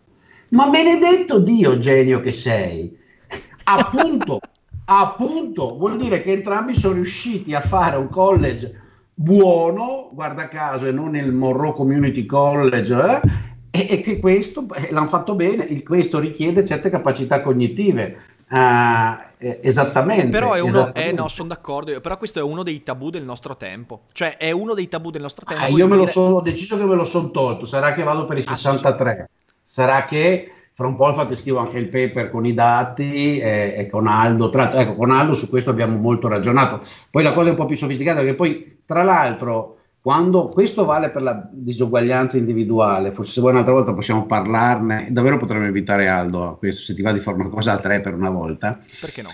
Ma 0.49 0.67
benedetto 0.69 1.37
Dio, 1.37 1.77
genio 1.77 2.21
che 2.21 2.31
sei, 2.31 2.97
appunto, 3.65 4.39
appunto, 4.85 5.77
vuol 5.77 5.97
dire 5.97 6.19
che 6.19 6.31
entrambi 6.31 6.73
sono 6.73 6.95
riusciti 6.95 7.53
a 7.53 7.61
fare 7.61 7.97
un 7.97 8.09
college 8.09 8.87
buono, 9.13 10.09
guarda 10.11 10.47
caso, 10.47 10.87
e 10.87 10.91
non 10.91 11.15
il 11.15 11.31
Monroe 11.31 11.73
Community 11.73 12.25
College, 12.25 13.21
eh, 13.69 13.87
e, 13.91 14.01
che 14.01 14.17
questo 14.17 14.65
eh, 14.73 14.91
l'hanno 14.91 15.07
fatto 15.07 15.35
bene, 15.35 15.65
il, 15.65 15.83
questo 15.83 16.17
richiede 16.19 16.65
certe 16.65 16.89
capacità 16.89 17.41
cognitive. 17.41 18.37
Uh, 18.51 19.55
esattamente. 19.61 20.29
Però 20.29 20.53
è 20.53 20.59
uno, 20.59 20.91
eh, 20.93 21.11
no, 21.11 21.27
sono 21.27 21.49
d'accordo, 21.49 21.99
però 22.01 22.17
questo 22.17 22.39
è 22.39 22.41
uno 22.41 22.63
dei 22.63 22.81
tabù 22.81 23.09
del 23.09 23.23
nostro 23.23 23.55
tempo. 23.55 24.01
Cioè, 24.11 24.37
è 24.37 24.51
uno 24.51 24.73
dei 24.73 24.87
tabù 24.87 25.11
del 25.11 25.21
nostro 25.21 25.45
tempo. 25.45 25.63
Ah, 25.63 25.67
io 25.67 25.87
me 25.87 25.95
lo 25.95 26.07
sono, 26.07 26.37
ho 26.37 26.41
deciso 26.41 26.77
che 26.77 26.85
me 26.85 26.95
lo 26.95 27.05
sono 27.05 27.29
tolto. 27.29 27.65
Sarà 27.65 27.93
che 27.93 28.03
vado 28.03 28.25
per 28.25 28.37
i 28.37 28.41
63. 28.41 29.11
Ah, 29.11 29.15
sì. 29.15 29.53
Sarà 29.65 30.03
che 30.03 30.51
fra 30.73 30.87
un 30.87 30.95
po' 30.95 31.09
infatti 31.09 31.35
scrivo 31.35 31.59
anche 31.59 31.77
il 31.77 31.89
paper 31.89 32.31
con 32.31 32.45
i 32.45 32.53
dati 32.53 33.37
e, 33.37 33.75
e 33.77 33.87
con 33.87 34.07
Aldo. 34.07 34.49
Tra, 34.49 34.73
ecco, 34.73 34.95
con 34.95 35.11
Aldo 35.11 35.33
su 35.33 35.49
questo 35.49 35.69
abbiamo 35.69 35.97
molto 35.97 36.27
ragionato. 36.27 36.79
Poi 37.11 37.21
la 37.21 37.33
cosa 37.33 37.47
è 37.47 37.51
un 37.51 37.57
po' 37.57 37.65
più 37.65 37.75
sofisticata 37.75 38.19
perché 38.19 38.33
poi, 38.33 38.81
tra 38.85 39.03
l'altro, 39.03 39.78
quando 40.09 40.49
questo 40.49 40.85
vale 40.85 41.11
per 41.11 41.21
la 41.21 41.47
disuguaglianza 41.51 42.35
individuale, 42.35 43.11
forse 43.11 43.33
se 43.33 43.41
vuoi 43.41 43.51
un'altra 43.51 43.73
volta 43.73 43.93
possiamo 43.93 44.25
parlarne, 44.25 45.09
davvero 45.11 45.37
potremmo 45.37 45.67
invitare 45.67 46.07
Aldo 46.07 46.47
a 46.47 46.57
questo, 46.57 46.81
se 46.81 46.95
ti 46.95 47.03
va 47.03 47.11
di 47.11 47.19
fare 47.19 47.37
una 47.37 47.49
cosa 47.49 47.73
a 47.73 47.77
tre 47.77 48.01
per 48.01 48.15
una 48.15 48.31
volta. 48.31 48.79
Perché 48.99 49.21
no? 49.21 49.29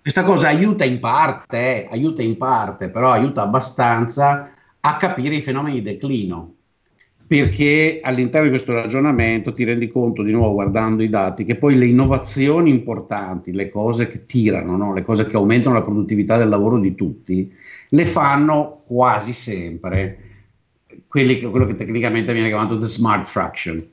Questa 0.00 0.24
cosa 0.24 0.48
aiuta 0.48 0.84
in 0.84 0.98
parte, 0.98 1.84
eh, 1.84 1.88
aiuta 1.92 2.22
in 2.22 2.36
parte, 2.36 2.88
però 2.88 3.12
aiuta 3.12 3.42
abbastanza 3.42 4.50
a 4.80 4.96
capire 4.96 5.36
i 5.36 5.42
fenomeni 5.42 5.76
di 5.76 5.82
declino 5.82 6.54
perché 7.26 8.00
all'interno 8.02 8.44
di 8.44 8.50
questo 8.50 8.72
ragionamento 8.72 9.52
ti 9.52 9.64
rendi 9.64 9.88
conto 9.88 10.22
di 10.22 10.30
nuovo 10.30 10.54
guardando 10.54 11.02
i 11.02 11.08
dati 11.08 11.44
che 11.44 11.56
poi 11.56 11.76
le 11.76 11.86
innovazioni 11.86 12.70
importanti, 12.70 13.52
le 13.52 13.68
cose 13.68 14.06
che 14.06 14.26
tirano, 14.26 14.76
no? 14.76 14.94
le 14.94 15.02
cose 15.02 15.26
che 15.26 15.36
aumentano 15.36 15.74
la 15.74 15.82
produttività 15.82 16.36
del 16.36 16.48
lavoro 16.48 16.78
di 16.78 16.94
tutti, 16.94 17.52
le 17.88 18.04
fanno 18.04 18.82
quasi 18.84 19.32
sempre 19.32 20.34
quelli, 21.08 21.40
quello 21.40 21.66
che 21.66 21.74
tecnicamente 21.74 22.32
viene 22.32 22.48
chiamato 22.48 22.76
the 22.76 22.86
smart 22.86 23.26
fraction, 23.26 23.84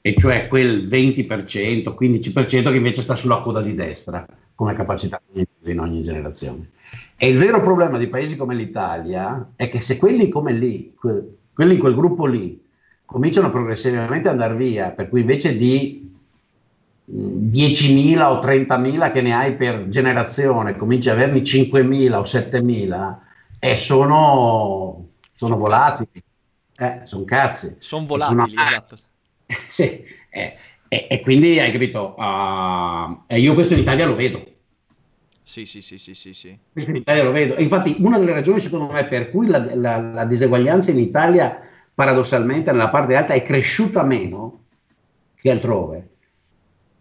e 0.00 0.14
cioè 0.18 0.48
quel 0.48 0.86
20%, 0.88 1.94
15% 1.96 2.70
che 2.70 2.76
invece 2.76 3.02
sta 3.02 3.14
sulla 3.14 3.40
coda 3.40 3.60
di 3.60 3.74
destra 3.74 4.26
come 4.54 4.74
capacità 4.74 5.20
in 5.64 5.78
ogni 5.78 6.02
generazione. 6.02 6.70
E 7.16 7.28
il 7.28 7.38
vero 7.38 7.60
problema 7.60 7.98
di 7.98 8.08
paesi 8.08 8.36
come 8.36 8.54
l'Italia 8.54 9.52
è 9.54 9.68
che 9.68 9.80
se 9.80 9.96
quelli 9.96 10.28
come 10.28 10.52
lì, 10.52 10.92
quelli 10.96 11.74
in 11.74 11.78
quel 11.78 11.94
gruppo 11.94 12.26
lì, 12.26 12.60
cominciano 13.12 13.50
progressivamente 13.50 14.28
ad 14.28 14.34
andare 14.34 14.54
via, 14.56 14.90
per 14.90 15.08
cui 15.08 15.20
invece 15.20 15.56
di 15.56 16.10
10.000 17.08 18.22
o 18.22 18.38
30.000 18.38 19.12
che 19.12 19.20
ne 19.20 19.34
hai 19.34 19.54
per 19.54 19.88
generazione, 19.88 20.74
cominci 20.74 21.10
ad 21.10 21.18
averne 21.18 21.40
5.000 21.40 22.14
o 22.14 22.22
7.000 22.22 23.16
e 23.58 23.76
sono, 23.76 25.08
sono 25.32 25.56
volatili, 25.56 26.22
eh, 26.76 27.02
sono 27.04 27.24
cazzi. 27.24 27.76
Sono 27.80 28.06
volatili, 28.06 28.56
sono, 28.56 28.66
esatto. 28.66 28.98
sì, 29.46 30.04
eh, 30.30 30.56
e, 30.88 31.06
e, 31.10 31.20
quindi 31.20 31.60
hai 31.60 31.70
capito, 31.70 32.14
uh, 32.16 33.24
e 33.26 33.38
io 33.38 33.52
questo 33.52 33.74
in 33.74 33.80
Italia 33.80 34.06
lo 34.06 34.14
vedo. 34.14 34.42
Sì, 35.42 35.66
sì, 35.66 35.82
sì, 35.82 35.98
sì, 35.98 36.14
sì, 36.14 36.32
sì. 36.32 36.58
Questo 36.72 36.90
in 36.92 36.96
Italia 36.96 37.24
lo 37.24 37.30
vedo. 37.30 37.56
Infatti 37.58 37.96
una 37.98 38.18
delle 38.18 38.32
ragioni 38.32 38.58
secondo 38.58 38.90
me 38.90 39.04
per 39.04 39.30
cui 39.30 39.48
la, 39.48 39.74
la, 39.74 39.98
la 39.98 40.24
diseguaglianza 40.24 40.92
in 40.92 40.98
Italia 40.98 41.60
paradossalmente 41.94 42.70
nella 42.70 42.90
parte 42.90 43.16
alta 43.16 43.34
è 43.34 43.42
cresciuta 43.42 44.02
meno 44.02 44.60
che 45.34 45.50
altrove. 45.50 46.08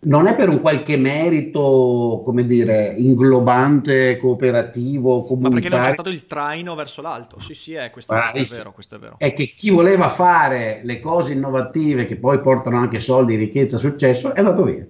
Non 0.03 0.25
è 0.25 0.35
per 0.35 0.49
un 0.49 0.61
qualche 0.61 0.97
merito, 0.97 2.23
come 2.25 2.43
dire, 2.47 2.95
inglobante, 2.97 4.17
cooperativo, 4.17 5.23
comunitario. 5.25 5.41
Ma 5.41 5.49
perché 5.49 5.69
non 5.69 5.85
c'è 5.85 5.91
stato 5.91 6.09
il 6.09 6.23
traino 6.23 6.73
verso 6.73 7.03
l'alto. 7.03 7.39
Sì, 7.39 7.53
sì, 7.53 7.73
è, 7.75 7.91
questo, 7.91 8.15
questo, 8.31 8.55
è 8.55 8.57
vero, 8.57 8.71
questo 8.71 8.95
è 8.95 8.99
vero. 8.99 9.15
È 9.19 9.31
che 9.31 9.53
chi 9.55 9.69
voleva 9.69 10.09
fare 10.09 10.79
le 10.83 10.99
cose 10.99 11.33
innovative 11.33 12.05
che 12.05 12.15
poi 12.15 12.41
portano 12.41 12.79
anche 12.79 12.99
soldi, 12.99 13.35
ricchezza, 13.35 13.77
successo, 13.77 14.33
è 14.33 14.39
andato 14.39 14.63
via. 14.63 14.87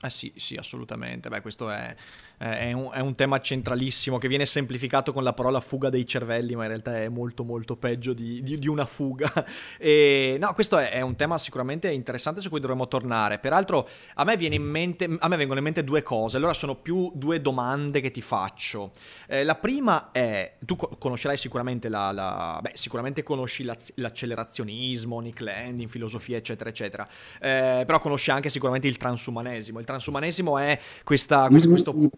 Eh 0.00 0.10
sì, 0.10 0.32
sì, 0.36 0.54
assolutamente. 0.54 1.28
Beh, 1.28 1.40
questo 1.40 1.68
è, 1.70 1.92
è 2.36 2.70
un, 2.70 2.88
è 2.92 3.00
un, 3.00 3.16
tema 3.16 3.40
centralissimo 3.40 4.16
che 4.16 4.28
viene 4.28 4.46
semplificato 4.46 5.12
con 5.12 5.24
la 5.24 5.32
parola 5.32 5.58
fuga 5.58 5.90
dei 5.90 6.06
cervelli, 6.06 6.54
ma 6.54 6.62
in 6.62 6.68
realtà 6.68 7.02
è 7.02 7.08
molto 7.08 7.42
molto 7.42 7.74
peggio 7.74 8.12
di, 8.12 8.40
di, 8.44 8.60
di 8.60 8.68
una 8.68 8.86
fuga. 8.86 9.26
E, 9.80 10.36
no, 10.40 10.52
questo 10.54 10.76
è, 10.78 10.90
è, 10.90 11.00
un 11.00 11.14
tema 11.16 11.38
sicuramente 11.38 11.90
interessante 11.90 12.40
su 12.40 12.48
cui 12.48 12.60
dovremmo 12.60 12.88
tornare. 12.88 13.38
Peraltro 13.38 13.88
a 14.14 14.24
me, 14.24 14.36
mente, 14.58 15.04
a 15.18 15.28
me, 15.28 15.36
vengono 15.36 15.58
in 15.58 15.64
mente 15.64 15.84
due 15.84 16.02
cose, 16.02 16.36
allora 16.36 16.52
sono 16.52 16.74
più 16.76 17.10
due 17.14 17.40
domande 17.40 18.00
che 18.00 18.10
ti 18.10 18.20
faccio. 18.20 18.92
Eh, 19.26 19.44
la 19.44 19.54
prima 19.54 20.10
è, 20.12 20.56
tu 20.60 20.76
conoscerai 20.76 21.36
sicuramente 21.36 21.88
la... 21.88 22.12
la 22.12 22.58
beh, 22.60 22.72
sicuramente 22.74 23.22
conosci 23.22 23.64
l'accelerazionismo, 23.64 25.20
Nick 25.20 25.40
Land, 25.40 25.80
in 25.80 25.88
filosofia, 25.88 26.36
eccetera, 26.36 26.70
eccetera. 26.70 27.08
Eh, 27.40 27.84
però 27.86 27.98
conosci 27.98 28.30
anche 28.30 28.48
sicuramente 28.48 28.86
il 28.86 28.96
transumanesimo. 28.96 29.78
Il 29.78 29.86
transumanesimo 29.88 30.58
è 30.58 30.78
questa, 31.02 31.48
questo, 31.48 31.70
questo 31.70 32.10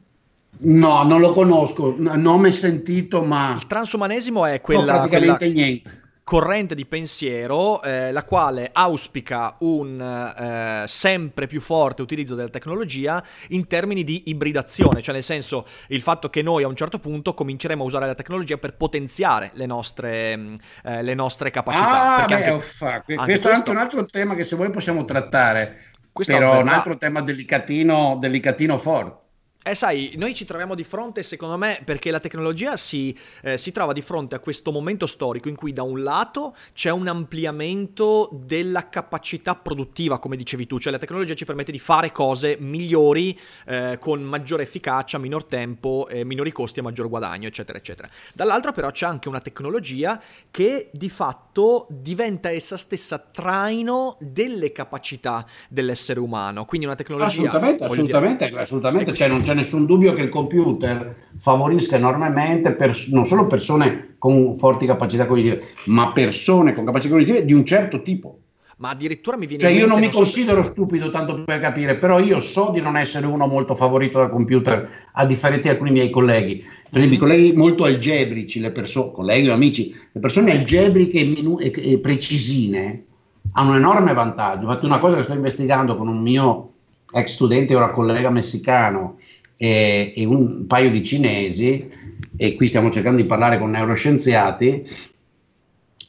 No, 0.62 1.04
non 1.04 1.20
lo 1.20 1.32
conosco, 1.32 1.94
non 1.96 2.40
mi 2.40 2.50
sentito, 2.50 3.22
ma... 3.22 3.54
Il 3.56 3.68
transumanesimo 3.68 4.44
è 4.46 4.60
quella... 4.60 4.92
No, 4.92 4.98
praticamente 4.98 5.46
quella... 5.46 5.52
niente 5.52 6.00
corrente 6.30 6.76
di 6.76 6.86
pensiero 6.86 7.82
eh, 7.82 8.12
la 8.12 8.22
quale 8.22 8.70
auspica 8.72 9.52
un 9.60 10.00
eh, 10.00 10.84
sempre 10.86 11.48
più 11.48 11.60
forte 11.60 12.02
utilizzo 12.02 12.36
della 12.36 12.50
tecnologia 12.50 13.20
in 13.48 13.66
termini 13.66 14.04
di 14.04 14.22
ibridazione, 14.26 15.02
cioè 15.02 15.12
nel 15.12 15.24
senso 15.24 15.66
il 15.88 16.00
fatto 16.00 16.30
che 16.30 16.40
noi 16.42 16.62
a 16.62 16.68
un 16.68 16.76
certo 16.76 17.00
punto 17.00 17.34
cominceremo 17.34 17.82
a 17.82 17.86
usare 17.86 18.06
la 18.06 18.14
tecnologia 18.14 18.58
per 18.58 18.76
potenziare 18.76 19.50
le 19.54 19.66
nostre, 19.66 20.36
mm, 20.36 20.54
eh, 20.84 21.02
le 21.02 21.14
nostre 21.14 21.50
capacità. 21.50 22.18
Ah, 22.18 22.24
beh, 22.24 22.34
anche, 22.34 22.50
uffa. 22.50 23.00
questo, 23.00 23.24
questo 23.24 23.48
è 23.48 23.52
anche 23.52 23.70
un 23.70 23.78
altro 23.78 24.04
tema 24.04 24.36
che 24.36 24.44
se 24.44 24.54
vuoi 24.54 24.70
possiamo 24.70 25.04
trattare, 25.04 25.80
però 26.12 26.54
è 26.54 26.60
un 26.60 26.68
altro 26.68 26.96
tema 26.98 27.20
delicatino, 27.20 28.16
delicatino 28.20 28.78
forte. 28.78 29.18
Eh 29.62 29.74
sai, 29.74 30.14
noi 30.16 30.32
ci 30.32 30.46
troviamo 30.46 30.74
di 30.74 30.84
fronte, 30.84 31.22
secondo 31.22 31.58
me, 31.58 31.82
perché 31.84 32.10
la 32.10 32.18
tecnologia 32.18 32.78
si, 32.78 33.14
eh, 33.42 33.58
si, 33.58 33.72
trova 33.72 33.92
di 33.92 34.00
fronte 34.00 34.34
a 34.34 34.38
questo 34.38 34.72
momento 34.72 35.06
storico 35.06 35.50
in 35.50 35.54
cui 35.54 35.74
da 35.74 35.82
un 35.82 36.02
lato 36.02 36.56
c'è 36.72 36.88
un 36.88 37.06
ampliamento 37.08 38.30
della 38.32 38.88
capacità 38.88 39.54
produttiva, 39.56 40.18
come 40.18 40.36
dicevi 40.36 40.66
tu, 40.66 40.78
cioè 40.78 40.90
la 40.90 40.98
tecnologia 40.98 41.34
ci 41.34 41.44
permette 41.44 41.72
di 41.72 41.78
fare 41.78 42.10
cose 42.10 42.56
migliori 42.58 43.38
eh, 43.66 43.98
con 44.00 44.22
maggiore 44.22 44.62
efficacia, 44.62 45.18
minor 45.18 45.44
tempo, 45.44 46.08
eh, 46.08 46.24
minori 46.24 46.52
costi 46.52 46.78
e 46.78 46.82
maggior 46.82 47.10
guadagno, 47.10 47.46
eccetera, 47.46 47.76
eccetera. 47.76 48.08
Dall'altro 48.32 48.72
però 48.72 48.90
c'è 48.90 49.04
anche 49.04 49.28
una 49.28 49.40
tecnologia 49.40 50.18
che 50.50 50.88
di 50.90 51.10
fatto 51.10 51.86
diventa 51.90 52.50
essa 52.50 52.78
stessa 52.78 53.18
traino 53.18 54.16
delle 54.20 54.72
capacità 54.72 55.44
dell'essere 55.68 56.18
umano, 56.18 56.64
quindi 56.64 56.86
una 56.86 56.96
tecnologia... 56.96 57.26
Assolutamente, 57.26 57.84
assolutamente, 57.84 58.48
dire, 58.48 58.60
assolutamente, 58.62 59.14
cioè 59.14 59.28
non 59.28 59.42
c'è 59.42 59.49
nessun 59.54 59.86
dubbio 59.86 60.12
che 60.12 60.22
il 60.22 60.28
computer 60.28 61.14
favorisca 61.36 61.96
enormemente 61.96 62.72
pers- 62.72 63.08
non 63.08 63.26
solo 63.26 63.46
persone 63.46 64.14
con 64.18 64.54
forti 64.54 64.86
capacità 64.86 65.26
cognitive, 65.26 65.62
ma 65.86 66.12
persone 66.12 66.72
con 66.72 66.84
capacità 66.84 67.14
cognitive 67.14 67.44
di 67.44 67.52
un 67.52 67.64
certo 67.64 68.02
tipo. 68.02 68.38
Ma 68.80 68.90
addirittura 68.90 69.36
mi 69.36 69.44
viene 69.44 69.62
cioè, 69.62 69.72
io 69.72 69.86
non 69.86 69.98
mi 69.98 70.06
non 70.06 70.14
considero 70.14 70.62
so... 70.62 70.70
stupido 70.70 71.10
tanto 71.10 71.44
per 71.44 71.60
capire, 71.60 71.96
però 71.96 72.18
io 72.18 72.40
so 72.40 72.70
di 72.72 72.80
non 72.80 72.96
essere 72.96 73.26
uno 73.26 73.46
molto 73.46 73.74
favorito 73.74 74.18
dal 74.18 74.30
computer, 74.30 74.88
a 75.12 75.26
differenza 75.26 75.68
di 75.68 75.74
alcuni 75.74 75.90
miei 75.90 76.08
colleghi. 76.08 76.64
Per 76.90 76.98
esempio, 76.98 77.18
mm-hmm. 77.18 77.18
colleghi 77.18 77.56
molto 77.56 77.84
algebrici, 77.84 78.58
le 78.58 78.72
persone, 78.72 79.12
colleghi 79.12 79.50
o 79.50 79.52
amici, 79.52 79.94
le 80.12 80.20
persone 80.20 80.52
algebriche 80.52 81.18
e, 81.20 81.24
minu- 81.24 81.60
e, 81.60 81.72
e 81.92 81.98
precisine 81.98 83.04
hanno 83.52 83.70
un 83.70 83.76
enorme 83.76 84.14
vantaggio. 84.14 84.64
Infatti, 84.64 84.86
una 84.86 84.98
cosa 84.98 85.16
che 85.16 85.24
sto 85.24 85.34
investigando 85.34 85.94
con 85.96 86.08
un 86.08 86.22
mio 86.22 86.72
ex 87.12 87.34
studente, 87.34 87.74
ora 87.74 87.90
collega 87.90 88.30
messicano, 88.30 89.18
e, 89.62 90.10
e 90.16 90.24
un 90.24 90.66
paio 90.66 90.90
di 90.90 91.02
cinesi, 91.02 91.86
e 92.34 92.54
qui 92.54 92.66
stiamo 92.66 92.88
cercando 92.88 93.20
di 93.20 93.26
parlare 93.26 93.58
con 93.58 93.70
neuroscienziati, 93.70 94.88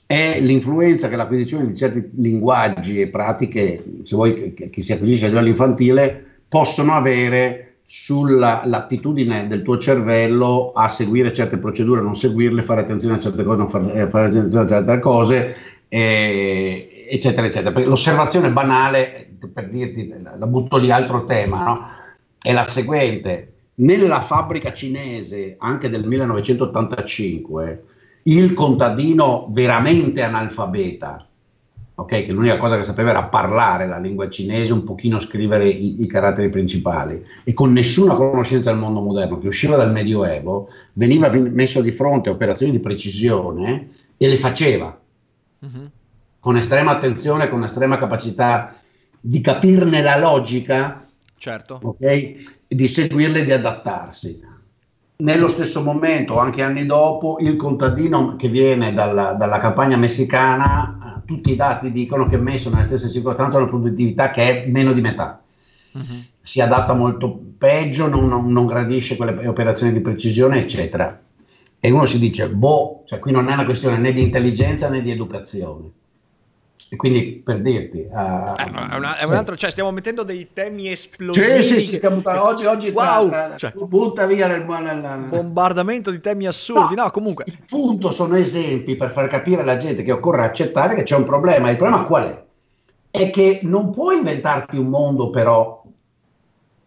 è 0.05 0.39
l'influenza 0.39 1.09
che 1.09 1.17
l'acquisizione 1.17 1.67
di 1.67 1.75
certi 1.75 2.11
linguaggi 2.15 3.01
e 3.01 3.09
pratiche, 3.09 3.83
se 4.03 4.15
vuoi 4.15 4.53
che, 4.53 4.69
che 4.69 4.81
si 4.81 4.93
acquisisce 4.93 5.25
a 5.25 5.27
livello 5.27 5.49
infantile, 5.49 6.25
possono 6.47 6.93
avere 6.93 7.79
sull'attitudine 7.83 9.47
del 9.47 9.63
tuo 9.63 9.77
cervello 9.77 10.71
a 10.73 10.87
seguire 10.87 11.33
certe 11.33 11.57
procedure, 11.57 12.01
non 12.01 12.15
seguirle, 12.15 12.61
fare 12.61 12.81
attenzione 12.81 13.15
a 13.15 13.19
certe 13.19 13.43
cose, 13.43 13.57
non 13.57 13.69
fare, 13.69 13.93
eh, 13.93 14.09
fare 14.09 14.27
attenzione 14.27 14.65
a 14.65 14.67
certe 14.69 14.99
cose, 14.99 15.55
eh, 15.89 17.07
eccetera, 17.09 17.47
eccetera. 17.47 17.73
Perché 17.73 17.89
l'osservazione 17.89 18.49
banale, 18.49 19.29
per 19.51 19.69
dirti, 19.69 20.09
la 20.37 20.47
butto 20.47 20.77
lì 20.77 20.89
altro 20.89 21.25
tema, 21.25 21.63
no? 21.63 21.99
È 22.41 22.51
la 22.53 22.63
seguente. 22.63 23.53
Nella 23.75 24.19
fabbrica 24.19 24.73
cinese, 24.73 25.55
anche 25.59 25.89
del 25.89 26.05
1985, 26.05 27.81
il 28.23 28.53
contadino 28.53 29.47
veramente 29.51 30.21
analfabeta, 30.21 31.27
okay, 31.95 32.25
che 32.25 32.31
l'unica 32.31 32.57
cosa 32.57 32.77
che 32.77 32.83
sapeva 32.83 33.11
era 33.11 33.23
parlare 33.23 33.87
la 33.87 33.97
lingua 33.97 34.29
cinese, 34.29 34.73
un 34.73 34.83
pochino 34.83 35.19
scrivere 35.19 35.67
i, 35.67 36.01
i, 36.01 36.07
caratteri 36.07 36.49
principali, 36.49 37.23
e 37.43 37.53
con 37.53 37.71
nessuna 37.71 38.15
conoscenza 38.15 38.71
del 38.71 38.79
mondo 38.79 39.01
moderno, 39.01 39.37
che 39.37 39.47
usciva 39.47 39.75
dal 39.75 39.91
Medioevo, 39.91 40.69
veniva 40.93 41.29
messo 41.29 41.81
di 41.81 41.91
fronte 41.91 42.29
a 42.29 42.33
operazioni 42.33 42.71
di 42.71 42.79
precisione 42.79 43.87
e 44.17 44.27
le 44.27 44.37
faceva. 44.37 44.99
Uh-huh. 45.59 45.89
Con 46.39 46.57
estrema 46.57 46.91
attenzione, 46.91 47.49
con 47.49 47.63
estrema 47.63 47.97
capacità 47.97 48.75
di 49.19 49.41
capirne 49.41 50.01
la 50.01 50.17
logica 50.17 51.05
certo. 51.41 51.79
okay? 51.81 52.37
di 52.67 52.87
seguirle 52.87 53.39
e 53.39 53.45
di 53.45 53.51
adattarsi. 53.51 54.39
Nello 55.17 55.47
stesso 55.47 55.81
momento, 55.81 56.37
anche 56.37 56.61
anni 56.61 56.85
dopo, 56.85 57.37
il 57.39 57.55
contadino 57.55 58.35
che 58.35 58.47
viene 58.47 58.93
dalla, 58.93 59.33
dalla 59.33 59.59
campagna 59.59 59.97
messicana, 59.97 61.23
tutti 61.25 61.51
i 61.51 61.55
dati 61.55 61.91
dicono 61.91 62.27
che 62.27 62.37
messo 62.37 62.69
nelle 62.69 62.83
stesse 62.83 63.11
circostanze 63.11 63.57
ha 63.57 63.61
una 63.61 63.69
produttività 63.69 64.29
che 64.29 64.63
è 64.63 64.67
meno 64.67 64.93
di 64.93 65.01
metà. 65.01 65.41
Uh-huh. 65.93 66.23
Si 66.41 66.61
adatta 66.61 66.93
molto 66.93 67.39
peggio, 67.57 68.07
non, 68.07 68.27
non, 68.27 68.51
non 68.51 68.65
gradisce 68.65 69.15
quelle 69.15 69.47
operazioni 69.47 69.93
di 69.93 70.01
precisione, 70.01 70.59
eccetera. 70.59 71.19
E 71.79 71.91
uno 71.91 72.05
si 72.05 72.19
dice, 72.19 72.49
boh, 72.49 73.03
cioè 73.05 73.19
qui 73.19 73.31
non 73.31 73.49
è 73.49 73.53
una 73.53 73.65
questione 73.65 73.97
né 73.97 74.13
di 74.13 74.21
intelligenza 74.21 74.89
né 74.89 75.01
di 75.01 75.09
educazione. 75.09 75.91
E 76.93 76.97
quindi 76.97 77.41
per 77.41 77.61
dirti, 77.61 77.99
uh, 77.99 78.53
è, 78.53 78.67
una, 78.67 79.17
è 79.17 79.23
un 79.23 79.31
altro, 79.31 79.55
cioè 79.55 79.71
stiamo 79.71 79.91
mettendo 79.91 80.23
dei 80.23 80.49
temi 80.51 80.91
esplosivi. 80.91 81.63
Sì, 81.63 81.75
sì, 81.75 81.79
sì, 81.79 81.95
stiamo, 81.95 82.21
oggi, 82.25 82.65
oggi 82.65 82.89
wow, 82.89 83.29
tra, 83.29 83.55
cioè, 83.55 83.71
butta 83.71 84.25
via 84.25 84.47
nel, 84.47 84.65
nel, 84.65 85.25
bombardamento 85.29 86.11
di 86.11 86.19
temi 86.19 86.47
assurdi. 86.47 86.95
No, 86.95 87.03
no, 87.03 87.11
comunque. 87.11 87.45
Il 87.47 87.59
punto 87.65 88.11
sono 88.11 88.35
esempi 88.35 88.97
per 88.97 89.09
far 89.09 89.27
capire 89.27 89.61
alla 89.61 89.77
gente 89.77 90.03
che 90.03 90.11
occorre 90.11 90.43
accettare 90.43 90.95
che 90.95 91.03
c'è 91.03 91.15
un 91.15 91.23
problema. 91.23 91.69
Il 91.69 91.77
problema 91.77 92.03
qual 92.03 92.23
è? 92.25 92.43
È 93.09 93.29
che 93.29 93.61
non 93.63 93.89
puoi 93.91 94.17
inventarti 94.17 94.75
un 94.75 94.87
mondo, 94.87 95.29
però, 95.29 95.81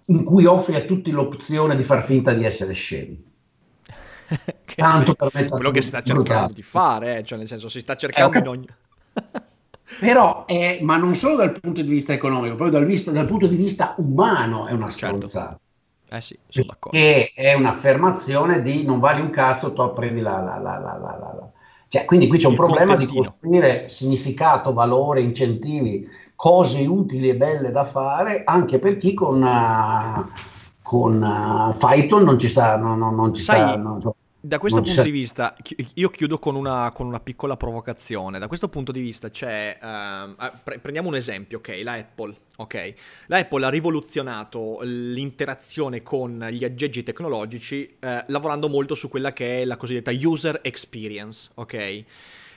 in 0.04 0.22
cui 0.22 0.44
offri 0.44 0.74
a 0.74 0.82
tutti 0.82 1.10
l'opzione 1.12 1.76
di 1.76 1.82
far 1.82 2.04
finta 2.04 2.34
di 2.34 2.44
essere 2.44 2.74
scemi. 2.74 3.24
Tanto 4.76 5.14
per 5.14 5.46
quello 5.48 5.70
che 5.70 5.80
sta 5.80 6.02
cercando 6.02 6.52
di 6.52 6.62
fare, 6.62 7.20
eh? 7.20 7.24
cioè 7.24 7.38
nel 7.38 7.48
senso 7.48 7.70
si 7.70 7.80
sta 7.80 7.96
cercando 7.96 8.36
eh, 8.36 8.38
okay. 8.38 8.42
in 8.42 8.48
ogni 8.48 8.68
però 10.00 10.44
è, 10.46 10.78
ma 10.82 10.96
non 10.96 11.14
solo 11.14 11.36
dal 11.36 11.58
punto 11.58 11.82
di 11.82 11.88
vista 11.88 12.12
economico, 12.12 12.54
proprio 12.54 12.78
dal, 12.78 12.86
vista, 12.86 13.10
dal 13.10 13.26
punto 13.26 13.46
di 13.46 13.56
vista 13.56 13.94
umano 13.98 14.66
è 14.66 14.72
una 14.72 14.88
certo. 14.90 15.26
stronzata. 15.26 15.58
Eh 16.08 16.20
sì, 16.20 16.38
sono 16.48 16.66
d'accordo. 16.68 16.96
Che 16.96 17.32
è 17.34 17.54
un'affermazione 17.54 18.62
di 18.62 18.84
non 18.84 19.00
vali 19.00 19.20
un 19.20 19.30
cazzo, 19.30 19.72
tu 19.72 19.92
prendi 19.92 20.20
la, 20.20 20.40
la, 20.42 20.58
la, 20.58 20.78
la, 20.78 20.98
la. 20.98 21.50
Cioè, 21.88 22.04
quindi 22.04 22.26
qui 22.28 22.38
c'è 22.38 22.46
un 22.46 22.52
Il 22.52 22.58
problema 22.58 22.96
contentino. 22.96 23.20
di 23.22 23.28
costruire 23.28 23.88
significato, 23.88 24.72
valore, 24.72 25.20
incentivi, 25.22 26.08
cose 26.34 26.86
utili 26.86 27.28
e 27.28 27.36
belle 27.36 27.70
da 27.70 27.84
fare 27.84 28.42
anche 28.44 28.78
per 28.78 28.96
chi 28.96 29.14
con, 29.14 29.42
uh, 29.42 30.26
con 30.82 31.22
uh, 31.22 31.76
Python 31.78 32.24
non 32.24 32.38
ci 32.38 32.48
sta. 32.48 32.76
Non, 32.76 32.98
non, 32.98 33.14
non 33.14 33.32
ci 33.34 33.42
Sai, 33.42 33.60
sta 33.60 33.76
non, 33.76 33.98
da 34.46 34.58
questo 34.58 34.82
punto 34.82 35.02
di 35.02 35.10
vista, 35.10 35.56
io 35.94 36.10
chiudo 36.10 36.38
con 36.38 36.54
una, 36.54 36.92
con 36.92 37.06
una, 37.06 37.18
piccola 37.18 37.56
provocazione. 37.56 38.38
Da 38.38 38.46
questo 38.46 38.68
punto 38.68 38.92
di 38.92 39.00
vista 39.00 39.30
c'è. 39.30 39.78
Uh, 39.80 40.34
pre- 40.62 40.80
prendiamo 40.80 41.08
un 41.08 41.14
esempio, 41.14 41.58
ok? 41.58 41.80
La 41.82 41.94
Apple. 41.94 42.36
Ok, 42.56 42.94
la 43.28 43.38
Apple 43.38 43.64
ha 43.64 43.70
rivoluzionato 43.70 44.80
l'interazione 44.82 46.02
con 46.02 46.46
gli 46.50 46.62
aggeggi 46.62 47.02
tecnologici 47.02 47.96
eh, 47.98 48.24
lavorando 48.28 48.68
molto 48.68 48.94
su 48.94 49.08
quella 49.08 49.32
che 49.32 49.62
è 49.62 49.64
la 49.64 49.76
cosiddetta 49.76 50.12
user 50.12 50.60
experience, 50.62 51.50
ok? 51.54 52.04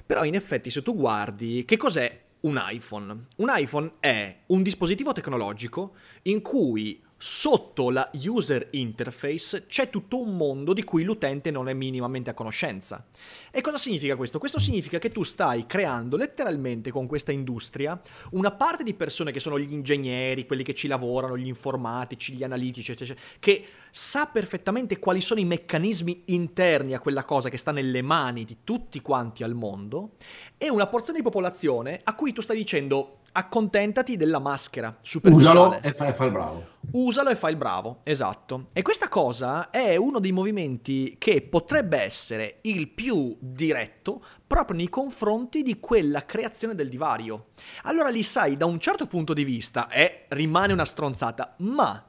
Però 0.06 0.24
in 0.24 0.36
effetti 0.36 0.70
se 0.70 0.84
tu 0.84 0.94
guardi 0.94 1.64
che 1.66 1.78
cos'è 1.78 2.26
un 2.42 2.62
iPhone? 2.70 3.28
Un 3.38 3.48
iPhone 3.50 3.94
è 4.00 4.42
un 4.48 4.62
dispositivo 4.62 5.14
tecnologico 5.14 5.94
in 6.24 6.42
cui 6.42 7.02
sotto 7.20 7.90
la 7.90 8.10
user 8.14 8.68
interface 8.72 9.66
c'è 9.66 9.90
tutto 9.90 10.22
un 10.22 10.38
mondo 10.38 10.74
di 10.74 10.84
cui 10.84 11.04
l'utente 11.04 11.50
non 11.50 11.68
è 11.68 11.74
minimamente 11.74 12.30
a 12.30 12.34
conoscenza. 12.34 13.06
E 13.52 13.62
cosa 13.62 13.78
significa 13.78 14.16
questo? 14.16 14.38
Questo 14.38 14.60
significa 14.60 15.00
che 15.00 15.10
tu 15.10 15.24
stai 15.24 15.66
creando 15.66 16.16
letteralmente 16.16 16.92
con 16.92 17.08
questa 17.08 17.32
industria 17.32 18.00
una 18.32 18.52
parte 18.52 18.84
di 18.84 18.94
persone 18.94 19.32
che 19.32 19.40
sono 19.40 19.58
gli 19.60 19.72
ingegneri, 19.72 20.46
quelli 20.46 20.64
che 20.64 20.76
ci 20.76 20.88
lavorano, 20.88 21.38
gli 21.38 21.48
informatici, 21.48 22.34
gli 22.34 22.44
analitici, 22.44 22.92
eccetera, 22.92 23.20
che 23.40 23.66
sa 23.90 24.28
perfettamente 24.28 25.00
quali 25.00 25.22
sono 25.22 25.40
i 25.40 25.46
meccanismi 25.46 26.24
interni 26.26 26.94
a 26.94 27.00
quella 27.00 27.24
cosa 27.24 27.50
che 27.50 27.58
sta 27.58 27.72
nelle 27.72 28.04
mani 28.04 28.44
di 28.44 28.58
tutti 28.64 29.02
quanti 29.02 29.44
al 29.44 29.56
mondo, 29.56 30.12
e 30.58 30.70
una 30.70 30.88
porzione 30.88 31.18
di 31.18 31.24
popolazione 31.24 32.00
a 32.04 32.14
cui 32.14 32.32
tu 32.32 32.42
stai 32.42 32.58
dicendo 32.58 33.20
accontentati 33.38 34.18
della 34.18 34.40
maschera 34.40 34.98
superficiale. 35.00 35.60
Usalo 35.60 35.82
e 35.84 35.94
fai, 35.94 36.12
fai 36.14 36.28
il 36.28 36.34
bravo. 36.34 36.66
Usalo 36.92 37.30
e 37.30 37.36
fai 37.36 37.52
il 37.52 37.58
bravo, 37.58 38.00
esatto. 38.04 38.70
E 38.74 38.82
questa 38.82 39.08
cosa 39.08 39.70
è 39.70 39.96
uno 39.96 40.20
dei 40.20 40.32
movimenti 40.32 41.18
che 41.20 41.42
potrebbe 41.44 42.00
essere 42.02 42.58
il 42.62 42.90
più 42.90 43.38
diretto 43.40 44.24
proprio 44.48 44.78
nei 44.78 44.90
confronti 44.90 45.62
di 45.62 45.80
quella 45.80 46.26
creazione 46.26 46.74
del 46.74 46.90
divario. 46.90 47.50
Allora 47.84 48.10
lì 48.10 48.24
sai, 48.24 48.58
da 48.58 48.66
un 48.66 48.80
certo 48.80 49.06
punto 49.06 49.34
di 49.34 49.44
vista, 49.44 49.88
eh, 49.90 50.26
rimane 50.30 50.74
una 50.74 50.86
stronzata, 50.86 51.54
ma 51.60 52.04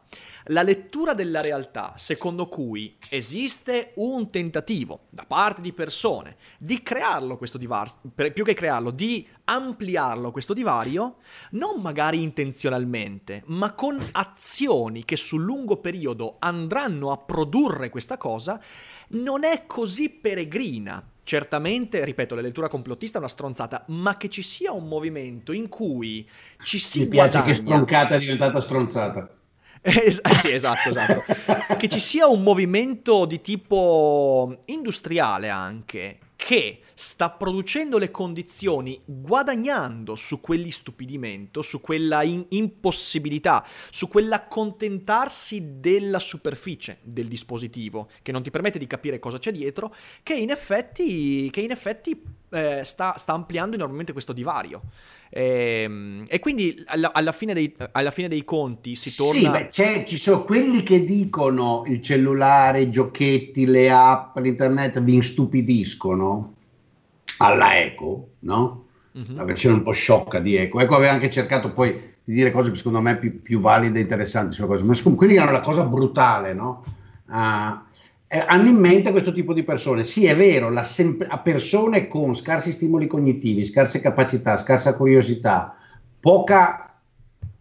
la 0.48 0.62
lettura 0.62 1.14
della 1.14 1.40
realtà 1.40 1.94
secondo 1.96 2.46
cui 2.46 2.96
esiste 3.11 3.92
un 3.96 4.30
tentativo 4.30 5.06
da 5.11 5.24
parte 5.26 5.61
di 5.61 5.72
persone 5.72 6.37
di 6.58 6.82
crearlo 6.82 7.37
questo 7.37 7.58
divario, 7.58 7.92
più 8.32 8.44
che 8.44 8.54
crearlo, 8.54 8.90
di 8.90 9.26
ampliarlo 9.44 10.30
questo 10.30 10.52
divario, 10.52 11.16
non 11.52 11.80
magari 11.80 12.22
intenzionalmente, 12.22 13.42
ma 13.46 13.72
con 13.72 13.98
azioni 14.12 15.04
che 15.04 15.16
sul 15.16 15.42
lungo 15.42 15.78
periodo 15.78 16.37
andranno 16.38 17.11
a 17.11 17.16
produrre 17.16 17.88
questa 17.90 18.16
cosa, 18.16 18.61
non 19.08 19.44
è 19.44 19.64
così 19.66 20.11
peregrina. 20.11 21.12
Certamente, 21.22 22.04
ripeto, 22.04 22.34
la 22.34 22.40
lettura 22.40 22.68
complottista 22.68 23.18
è 23.18 23.20
una 23.20 23.28
stronzata, 23.28 23.84
ma 23.88 24.16
che 24.16 24.30
ci 24.30 24.42
sia 24.42 24.72
un 24.72 24.88
movimento 24.88 25.52
in 25.52 25.68
cui 25.68 26.26
ci 26.62 26.78
si 26.78 27.00
Mi 27.00 27.08
piace 27.08 27.42
che 27.42 27.54
stroncata 27.54 28.14
è 28.14 28.18
diventata 28.18 28.61
stronzata. 28.61 29.38
Es- 29.82 30.20
sì, 30.40 30.52
esatto, 30.52 30.88
esatto. 30.90 31.24
che 31.76 31.88
ci 31.88 32.00
sia 32.00 32.26
un 32.26 32.42
movimento 32.42 33.24
di 33.24 33.40
tipo 33.40 34.58
industriale 34.66 35.48
anche 35.48 36.18
che 36.36 36.80
sta 36.94 37.30
producendo 37.30 37.98
le 37.98 38.12
condizioni 38.12 39.00
guadagnando 39.04 40.14
su 40.14 40.40
quell'istupidimento, 40.40 41.62
su 41.62 41.80
quella 41.80 42.22
in- 42.22 42.46
impossibilità, 42.50 43.66
su 43.90 44.08
quell'accontentarsi 44.08 45.80
della 45.80 46.20
superficie 46.20 46.98
del 47.02 47.26
dispositivo, 47.26 48.08
che 48.22 48.30
non 48.30 48.42
ti 48.44 48.50
permette 48.50 48.78
di 48.78 48.86
capire 48.86 49.18
cosa 49.18 49.38
c'è 49.38 49.50
dietro, 49.50 49.92
che 50.22 50.34
in 50.34 50.50
effetti, 50.50 51.50
che 51.50 51.60
in 51.60 51.72
effetti 51.72 52.22
eh, 52.50 52.82
sta, 52.84 53.16
sta 53.18 53.32
ampliando 53.32 53.74
enormemente 53.74 54.12
questo 54.12 54.32
divario. 54.32 54.82
E, 55.30 55.82
ehm, 55.84 56.24
e 56.26 56.38
quindi 56.38 56.82
alla, 56.86 57.12
alla, 57.12 57.32
fine 57.32 57.54
dei, 57.54 57.74
alla, 57.92 58.10
fine 58.10 58.28
dei, 58.28 58.44
conti 58.44 58.94
si 58.94 59.14
torna... 59.14 59.38
Sì, 59.38 59.48
beh, 59.48 60.04
ci 60.04 60.16
sono 60.16 60.44
quelli 60.44 60.82
che 60.82 61.04
dicono 61.04 61.84
il 61.86 62.00
cellulare, 62.00 62.80
i 62.80 62.90
giochetti, 62.90 63.66
le 63.66 63.90
app, 63.90 64.36
l'internet 64.38 65.00
vi 65.02 65.14
instupidiscono 65.14 66.54
alla 67.38 67.78
Eco, 67.78 68.30
no? 68.40 68.84
Uh-huh. 69.12 69.34
La 69.34 69.44
versione 69.44 69.76
un 69.76 69.82
po' 69.82 69.92
sciocca 69.92 70.38
di 70.38 70.56
Eco. 70.56 70.80
Eco 70.80 70.94
aveva 70.94 71.12
anche 71.12 71.30
cercato 71.30 71.72
poi 71.72 72.16
di 72.24 72.34
dire 72.34 72.50
cose 72.50 72.70
che 72.70 72.76
secondo 72.76 73.00
me 73.00 73.16
più, 73.16 73.40
più 73.40 73.58
valide 73.60 73.98
e 73.98 74.02
interessanti 74.02 74.54
sulla 74.54 74.66
cosa, 74.66 74.84
ma 74.84 74.94
quelli 75.14 75.36
erano 75.36 75.52
la 75.52 75.60
cosa 75.60 75.84
brutale, 75.84 76.52
no? 76.52 76.82
Uh, 77.26 77.78
eh, 78.30 78.44
hanno 78.46 78.68
in 78.68 78.76
mente 78.76 79.10
questo 79.10 79.32
tipo 79.32 79.54
di 79.54 79.62
persone. 79.62 80.04
Sì, 80.04 80.26
è 80.26 80.36
vero, 80.36 80.70
la 80.70 80.82
sem- 80.82 81.24
a 81.26 81.38
persone 81.38 82.06
con 82.06 82.34
scarsi 82.34 82.72
stimoli 82.72 83.06
cognitivi, 83.06 83.64
scarse 83.64 84.00
capacità, 84.00 84.58
scarsa 84.58 84.94
curiosità, 84.94 85.74
poca 86.20 87.00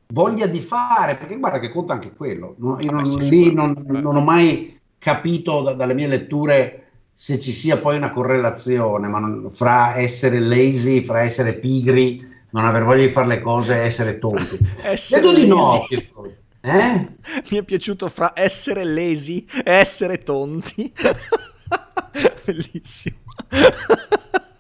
voglia 0.08 0.45
di 0.45 0.60
fare, 0.60 1.15
perché 1.15 1.38
guarda 1.38 1.60
che 1.60 1.69
conta 1.69 1.93
anche 1.93 2.13
quello. 2.13 2.56
No, 2.58 2.80
io 2.82 2.91
non, 2.91 3.06
sì, 3.06 3.30
lì 3.30 3.53
non, 3.53 3.73
non, 3.88 4.17
ho 4.17 4.21
mai 4.21 4.77
capito 4.97 5.62
da, 5.62 5.71
dalle 5.71 5.93
mie 5.93 6.08
letture 6.08 6.84
se 7.13 7.39
ci 7.39 7.51
sia 7.51 7.77
poi 7.77 7.95
una 7.95 8.10
correlazione 8.10 9.08
non, 9.08 9.47
fra 9.49 9.95
essere 9.95 10.39
lazy, 10.39 11.01
fra 11.01 11.21
essere 11.21 11.53
pigri, 11.53 12.27
non 12.51 12.65
aver 12.65 12.84
voglia 12.84 13.06
di 13.06 13.12
fare 13.12 13.27
le 13.27 13.41
cose 13.41 13.75
e 13.75 13.86
essere 13.86 14.19
tonti. 14.19 14.60
Vedo 15.12 15.34
di 15.34 15.47
no. 15.47 15.88
Eh? 16.62 17.08
Mi 17.50 17.58
è 17.58 17.63
piaciuto 17.63 18.10
fra 18.10 18.34
essere 18.36 18.84
lesi 18.84 19.46
e 19.63 19.72
essere 19.72 20.24
tonti. 20.24 20.91
Bellissimo. 22.46 23.17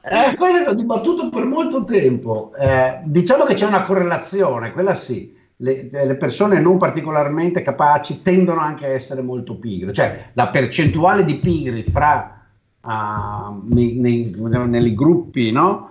Eh, 0.09 0.35
quello 0.35 0.69
ho 0.69 0.73
dibattuto 0.73 1.29
per 1.29 1.45
molto 1.45 1.83
tempo. 1.83 2.51
Eh, 2.57 3.01
diciamo 3.03 3.43
che 3.43 3.55
c'è 3.55 3.65
una 3.65 3.81
correlazione, 3.81 4.71
quella 4.71 4.95
sì. 4.95 5.35
Le, 5.59 5.89
le, 5.91 6.15
persone 6.17 6.59
non 6.59 6.77
particolarmente 6.77 7.63
capaci 7.63 8.21
tendono 8.21 8.59
anche 8.59 8.85
a 8.85 8.89
essere 8.89 9.23
molto 9.23 9.57
pigre, 9.57 9.91
cioè 9.91 10.29
la 10.33 10.49
percentuale 10.49 11.25
di 11.25 11.37
pigri 11.37 11.81
fra 11.81 12.45
uh, 12.79 13.63
nei, 13.67 13.95
nei, 13.95 14.35
nei, 14.37 14.93
gruppi 14.93 15.51
no? 15.51 15.89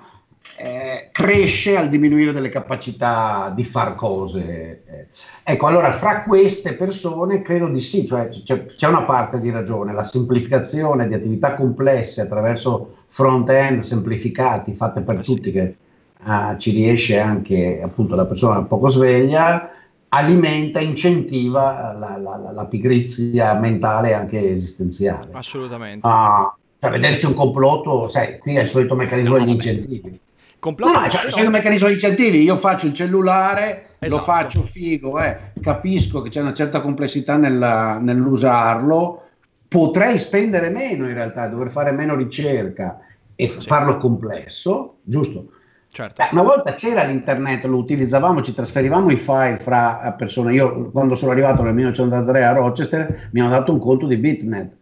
Eh, 0.59 1.11
cresce 1.13 1.77
al 1.77 1.89
diminuire 1.89 2.33
delle 2.33 2.49
capacità 2.49 3.53
di 3.55 3.65
far 3.65 3.95
cose. 3.95 4.83
Eh. 4.87 5.07
Ecco, 5.43 5.67
allora 5.67 5.91
fra 5.93 6.23
queste 6.23 6.75
persone 6.75 7.43
credo 7.43 7.69
di 7.69 7.81
sì, 7.81 8.07
cioè 8.07 8.29
c'è, 8.29 8.65
c'è 8.65 8.89
una 8.89 9.05
parte 9.05 9.41
di 9.41 9.51
ragione, 9.51 9.93
la 9.93 10.03
semplificazione 10.03 11.09
di 11.09 11.15
attività 11.15 11.55
complesse 11.55 12.23
attraverso 12.23 12.97
front-end 13.07 13.81
semplificati, 13.81 14.75
fatte 14.75 15.03
per 15.03 15.19
sì. 15.19 15.23
tutti, 15.25 15.53
che 15.53 15.77
uh, 16.25 16.57
ci 16.57 16.71
riesce 16.71 17.19
anche 17.19 17.81
appunto 17.83 18.15
la 18.15 18.27
persona 18.27 18.63
poco 18.63 18.89
sveglia, 18.89 19.71
alimenta, 20.09 20.81
incentiva 20.81 21.93
la, 21.93 22.17
la, 22.17 22.53
la, 22.53 22.67
pigrizia 22.67 23.55
mentale 23.59 24.11
e 24.11 24.13
anche 24.15 24.51
esistenziale. 24.51 25.29
Assolutamente. 25.33 26.07
Uh, 26.07 26.51
per 26.79 26.93
vederci 26.93 27.27
un 27.27 27.35
complotto, 27.35 28.09
sai, 28.09 28.39
qui 28.39 28.57
è 28.57 28.63
il 28.63 28.69
solito 28.69 28.95
meccanismo 28.95 29.39
degli 29.39 29.51
incentivi. 29.51 30.21
Complotto, 30.59 30.92
no, 30.92 31.01
no, 31.01 31.09
cioè, 31.09 31.27
c'è 31.27 31.45
un 31.45 31.53
meccanismo 31.53 31.88
di 31.88 31.95
incentivi, 31.95 32.42
io 32.42 32.57
faccio 32.57 32.87
il 32.87 32.95
cellulare, 32.95 33.90
esatto. 33.99 34.16
lo 34.16 34.23
faccio 34.23 34.62
figo, 34.62 35.21
eh. 35.21 35.53
capisco 35.61 36.23
che 36.23 36.31
c'è 36.31 36.40
una 36.40 36.55
certa 36.55 36.81
complessità 36.81 37.37
nella, 37.37 37.99
nell'usarlo, 38.01 39.23
potrei 39.69 40.19
spendere 40.19 40.71
meno 40.71 41.07
in 41.07 41.14
realtà, 41.14 41.47
dover 41.49 41.71
fare 41.71 41.92
meno 41.92 42.16
ricerca 42.16 42.99
e 43.35 43.49
sì. 43.49 43.61
farlo 43.61 43.99
complesso, 43.99 44.97
giusto? 45.03 45.51
Certo. 45.88 46.23
Beh, 46.23 46.29
una 46.33 46.42
volta 46.42 46.75
c'era 46.75 47.05
l'internet, 47.05 47.64
lo 47.64 47.79
utilizzavamo, 47.79 48.42
ci 48.42 48.55
trasferivamo 48.55 49.11
i 49.11 49.16
file 49.16 49.57
fra 49.57 50.14
persone. 50.16 50.53
Io 50.53 50.90
quando 50.90 51.14
sono 51.14 51.33
arrivato 51.33 51.62
nel 51.62 51.73
1993 51.73 52.45
a 52.45 52.53
Rochester 52.53 53.29
mi 53.33 53.40
hanno 53.40 53.51
dato 53.51 53.73
un 53.73 53.79
conto 53.79 54.07
di 54.07 54.19
Bitnet 54.19 54.77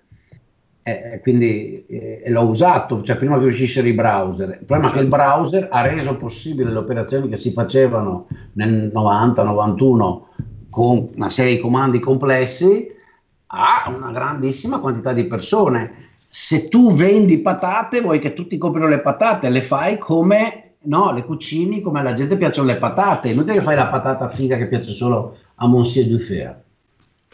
eh, 0.86 1.20
quindi 1.22 1.86
eh, 1.86 2.24
l'ho 2.26 2.46
usato, 2.46 3.02
cioè 3.02 3.16
prima 3.16 3.38
che 3.38 3.46
uscissero 3.46 3.88
i 3.88 3.94
browser. 3.94 4.58
Il 4.60 4.66
problema 4.66 4.90
è 4.90 4.94
che 4.94 5.02
il 5.02 5.08
browser 5.08 5.68
ha 5.70 5.80
reso 5.80 6.18
possibile 6.18 6.70
le 6.70 6.78
operazioni 6.78 7.30
che 7.30 7.38
si 7.38 7.52
facevano 7.52 8.26
nel 8.52 8.92
90-91 8.94 10.20
con 10.68 11.08
una 11.14 11.30
serie 11.30 11.54
di 11.54 11.60
comandi 11.60 12.00
complessi 12.00 12.86
a 13.46 13.90
una 13.96 14.12
grandissima 14.12 14.78
quantità 14.78 15.14
di 15.14 15.24
persone. 15.24 16.10
Se 16.28 16.68
tu 16.68 16.92
vendi 16.92 17.38
patate, 17.38 18.02
vuoi 18.02 18.18
che 18.18 18.34
tutti 18.34 18.58
comprino 18.58 18.86
le 18.86 19.00
patate, 19.00 19.48
le 19.48 19.62
fai 19.62 19.96
come 19.96 20.74
no, 20.82 21.12
le 21.12 21.24
cucini 21.24 21.80
come 21.80 22.00
alla 22.00 22.12
gente 22.12 22.36
piacciono 22.36 22.66
le 22.66 22.76
patate, 22.76 23.32
non 23.32 23.46
che 23.46 23.62
fai 23.62 23.76
la 23.76 23.88
patata 23.88 24.28
figa 24.28 24.58
che 24.58 24.66
piace 24.66 24.92
solo 24.92 25.36
a 25.54 25.66
Monsieur 25.66 26.06
Dufer. 26.06 26.62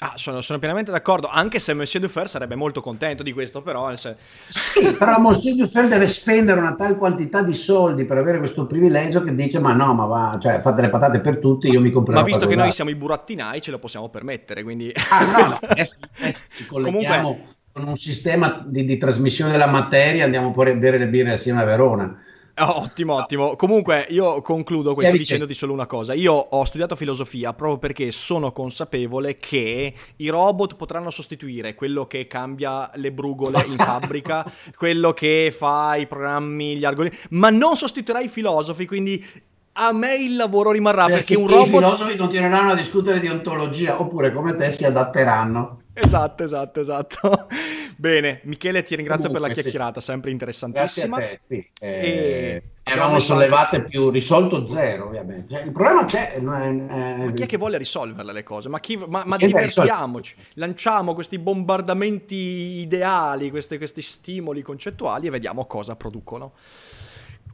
Ah, 0.03 0.15
sono, 0.17 0.41
sono, 0.41 0.59
pienamente 0.59 0.91
d'accordo, 0.91 1.29
anche 1.29 1.59
se 1.59 1.75
Monsieur 1.75 2.03
Dufer 2.03 2.27
sarebbe 2.27 2.55
molto 2.55 2.81
contento 2.81 3.23
di 3.23 3.35
questo, 3.35 3.61
però... 3.61 3.95
Se... 3.97 4.17
Sì, 4.47 4.95
però 4.95 5.19
Monsieur 5.19 5.55
Dufer 5.55 5.89
deve 5.89 6.07
spendere 6.07 6.59
una 6.59 6.75
tal 6.75 6.97
quantità 6.97 7.43
di 7.43 7.53
soldi 7.53 8.07
per 8.07 8.17
avere 8.17 8.39
questo 8.39 8.67
privilegio 8.67 9.21
che 9.23 9.35
dice, 9.35 9.59
ma 9.61 9.75
no, 9.75 9.93
ma 9.93 10.07
va, 10.07 10.39
cioè 10.41 10.59
fate 10.61 10.81
le 10.81 10.89
patate 10.89 11.21
per 11.21 11.37
tutti, 11.37 11.69
io 11.69 11.83
mi 11.83 11.91
comprerò 11.91 12.19
Ma 12.19 12.25
visto 12.25 12.47
che 12.47 12.57
noi 12.57 12.73
siamo 12.73 12.89
i 12.89 12.95
burattinai, 12.95 13.61
ce 13.61 13.71
lo 13.71 13.79
possiamo 13.79 14.09
permettere, 14.09 14.63
quindi... 14.63 14.91
Ah, 15.11 15.25
no, 15.27 15.33
no, 15.37 15.59
adesso, 15.69 15.97
adesso 16.19 16.45
ci 16.55 16.65
colleghiamo 16.65 17.23
Comunque... 17.23 17.55
con 17.71 17.87
un 17.87 17.97
sistema 17.99 18.65
di, 18.67 18.87
di, 18.87 18.97
trasmissione 18.97 19.51
della 19.51 19.67
materia, 19.67 20.25
andiamo 20.25 20.51
poi 20.51 20.71
a 20.71 20.75
bere 20.77 20.97
le 20.97 21.09
birre 21.09 21.35
assieme 21.35 21.61
a 21.61 21.65
Verona. 21.65 22.19
Oh, 22.71 22.83
ottimo, 22.83 23.15
ottimo. 23.15 23.57
Comunque 23.57 24.07
io 24.11 24.43
concludo 24.43 24.93
questo 24.93 25.17
dicendoti 25.17 25.55
solo 25.55 25.73
una 25.73 25.87
cosa. 25.87 26.13
Io 26.13 26.33
ho 26.33 26.65
studiato 26.65 26.95
filosofia 26.95 27.55
proprio 27.55 27.79
perché 27.79 28.13
sono 28.13 28.53
consapevole 28.53 29.37
che 29.37 29.95
i 30.17 30.29
robot 30.29 30.77
potranno 30.77 31.11
sostituire 31.11 31.75
quello 31.75 32.07
che 32.07 32.27
cambia 32.27 32.91
le 32.97 33.13
brugole 33.13 33.65
in 33.67 33.77
fabbrica, 33.77 34.45
quello 34.77 35.13
che 35.13 35.55
fa 35.57 35.97
i 35.97 36.07
programmi, 36.07 36.77
gli 36.77 36.85
algoritmi, 36.85 37.19
ma 37.31 37.49
non 37.49 37.77
sostituirà 37.77 38.21
i 38.21 38.29
filosofi, 38.29 38.87
quindi 38.87 39.25
a 39.73 39.93
me 39.93 40.17
il 40.17 40.37
lavoro 40.37 40.73
rimarrà 40.73 41.07
Perché, 41.07 41.35
perché 41.35 41.37
un 41.37 41.49
i 41.49 41.53
robot... 41.53 41.67
filosofi 41.67 42.17
continueranno 42.17 42.73
a 42.73 42.75
discutere 42.75 43.21
di 43.21 43.29
ontologia 43.29 44.01
oppure 44.01 44.33
come 44.33 44.55
te 44.55 44.71
si 44.71 44.85
adatteranno. 44.85 45.80
Esatto, 45.93 46.45
esatto, 46.45 46.81
esatto. 46.81 47.47
Bene, 47.97 48.41
Michele, 48.45 48.83
ti 48.83 48.95
ringrazio 48.97 49.27
Comunque, 49.27 49.49
per 49.49 49.49
la 49.51 49.55
sì. 49.55 49.61
chiacchierata, 49.63 50.01
sempre 50.01 50.35
Grazie 50.35 50.63
a 50.63 50.67
interessantissima. 50.67 51.17
te. 51.19 51.41
sì. 51.49 51.71
E 51.81 52.63
Eh, 52.83 52.95
messo 52.97 53.21
sollevate 53.21 53.85
più 53.85 54.09
risolto 54.11 54.67
zero, 54.67 55.07
ovviamente. 55.07 55.55
Cioè, 55.55 55.65
il 55.65 55.73
problema 55.73 56.05
c'è. 56.07 56.39
non 56.41 56.89
è- 56.89 57.17
Ma 57.27 57.33
chi 57.33 57.43
è 57.43 57.47
che 57.47 57.57
vuole 57.59 57.77
risolverle 57.77 58.33
le 58.33 58.43
cose? 58.43 58.69
Ma, 58.69 58.81
chi, 58.81 58.97
ma, 58.97 59.23
ma 59.27 59.37
divertiamoci, 59.37 60.35
lanciamo 60.55 61.13
questi 61.13 61.39
bombardamenti 61.39 62.35
ideali, 62.35 63.51
questi, 63.51 63.77
questi 63.77 64.01
stimoli 64.01 64.63
concettuali 64.63 65.27
e 65.27 65.31
vediamo 65.31 65.67
cosa 65.67 65.95
producono. 65.97 66.55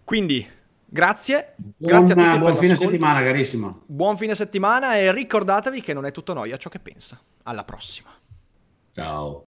Quindi, 0.04 0.46
grazie, 0.84 1.54
grazie 1.76 2.12
a 2.14 2.16
Buon- 2.16 2.26
tutti 2.28 2.38
buon 2.38 2.56
fine 2.56 2.76
settimana, 2.76 3.22
carissimo. 3.22 3.82
Buon 3.86 4.16
fine 4.16 4.34
settimana 4.36 4.96
e 4.96 5.10
ricordatevi 5.12 5.80
che 5.80 5.92
non 5.92 6.06
è 6.06 6.12
tutto 6.12 6.32
noia 6.32 6.56
ciò 6.56 6.68
che 6.68 6.78
pensa. 6.78 7.20
Alla 7.42 7.64
prossima. 7.64 8.10
Ciao. 8.96 9.44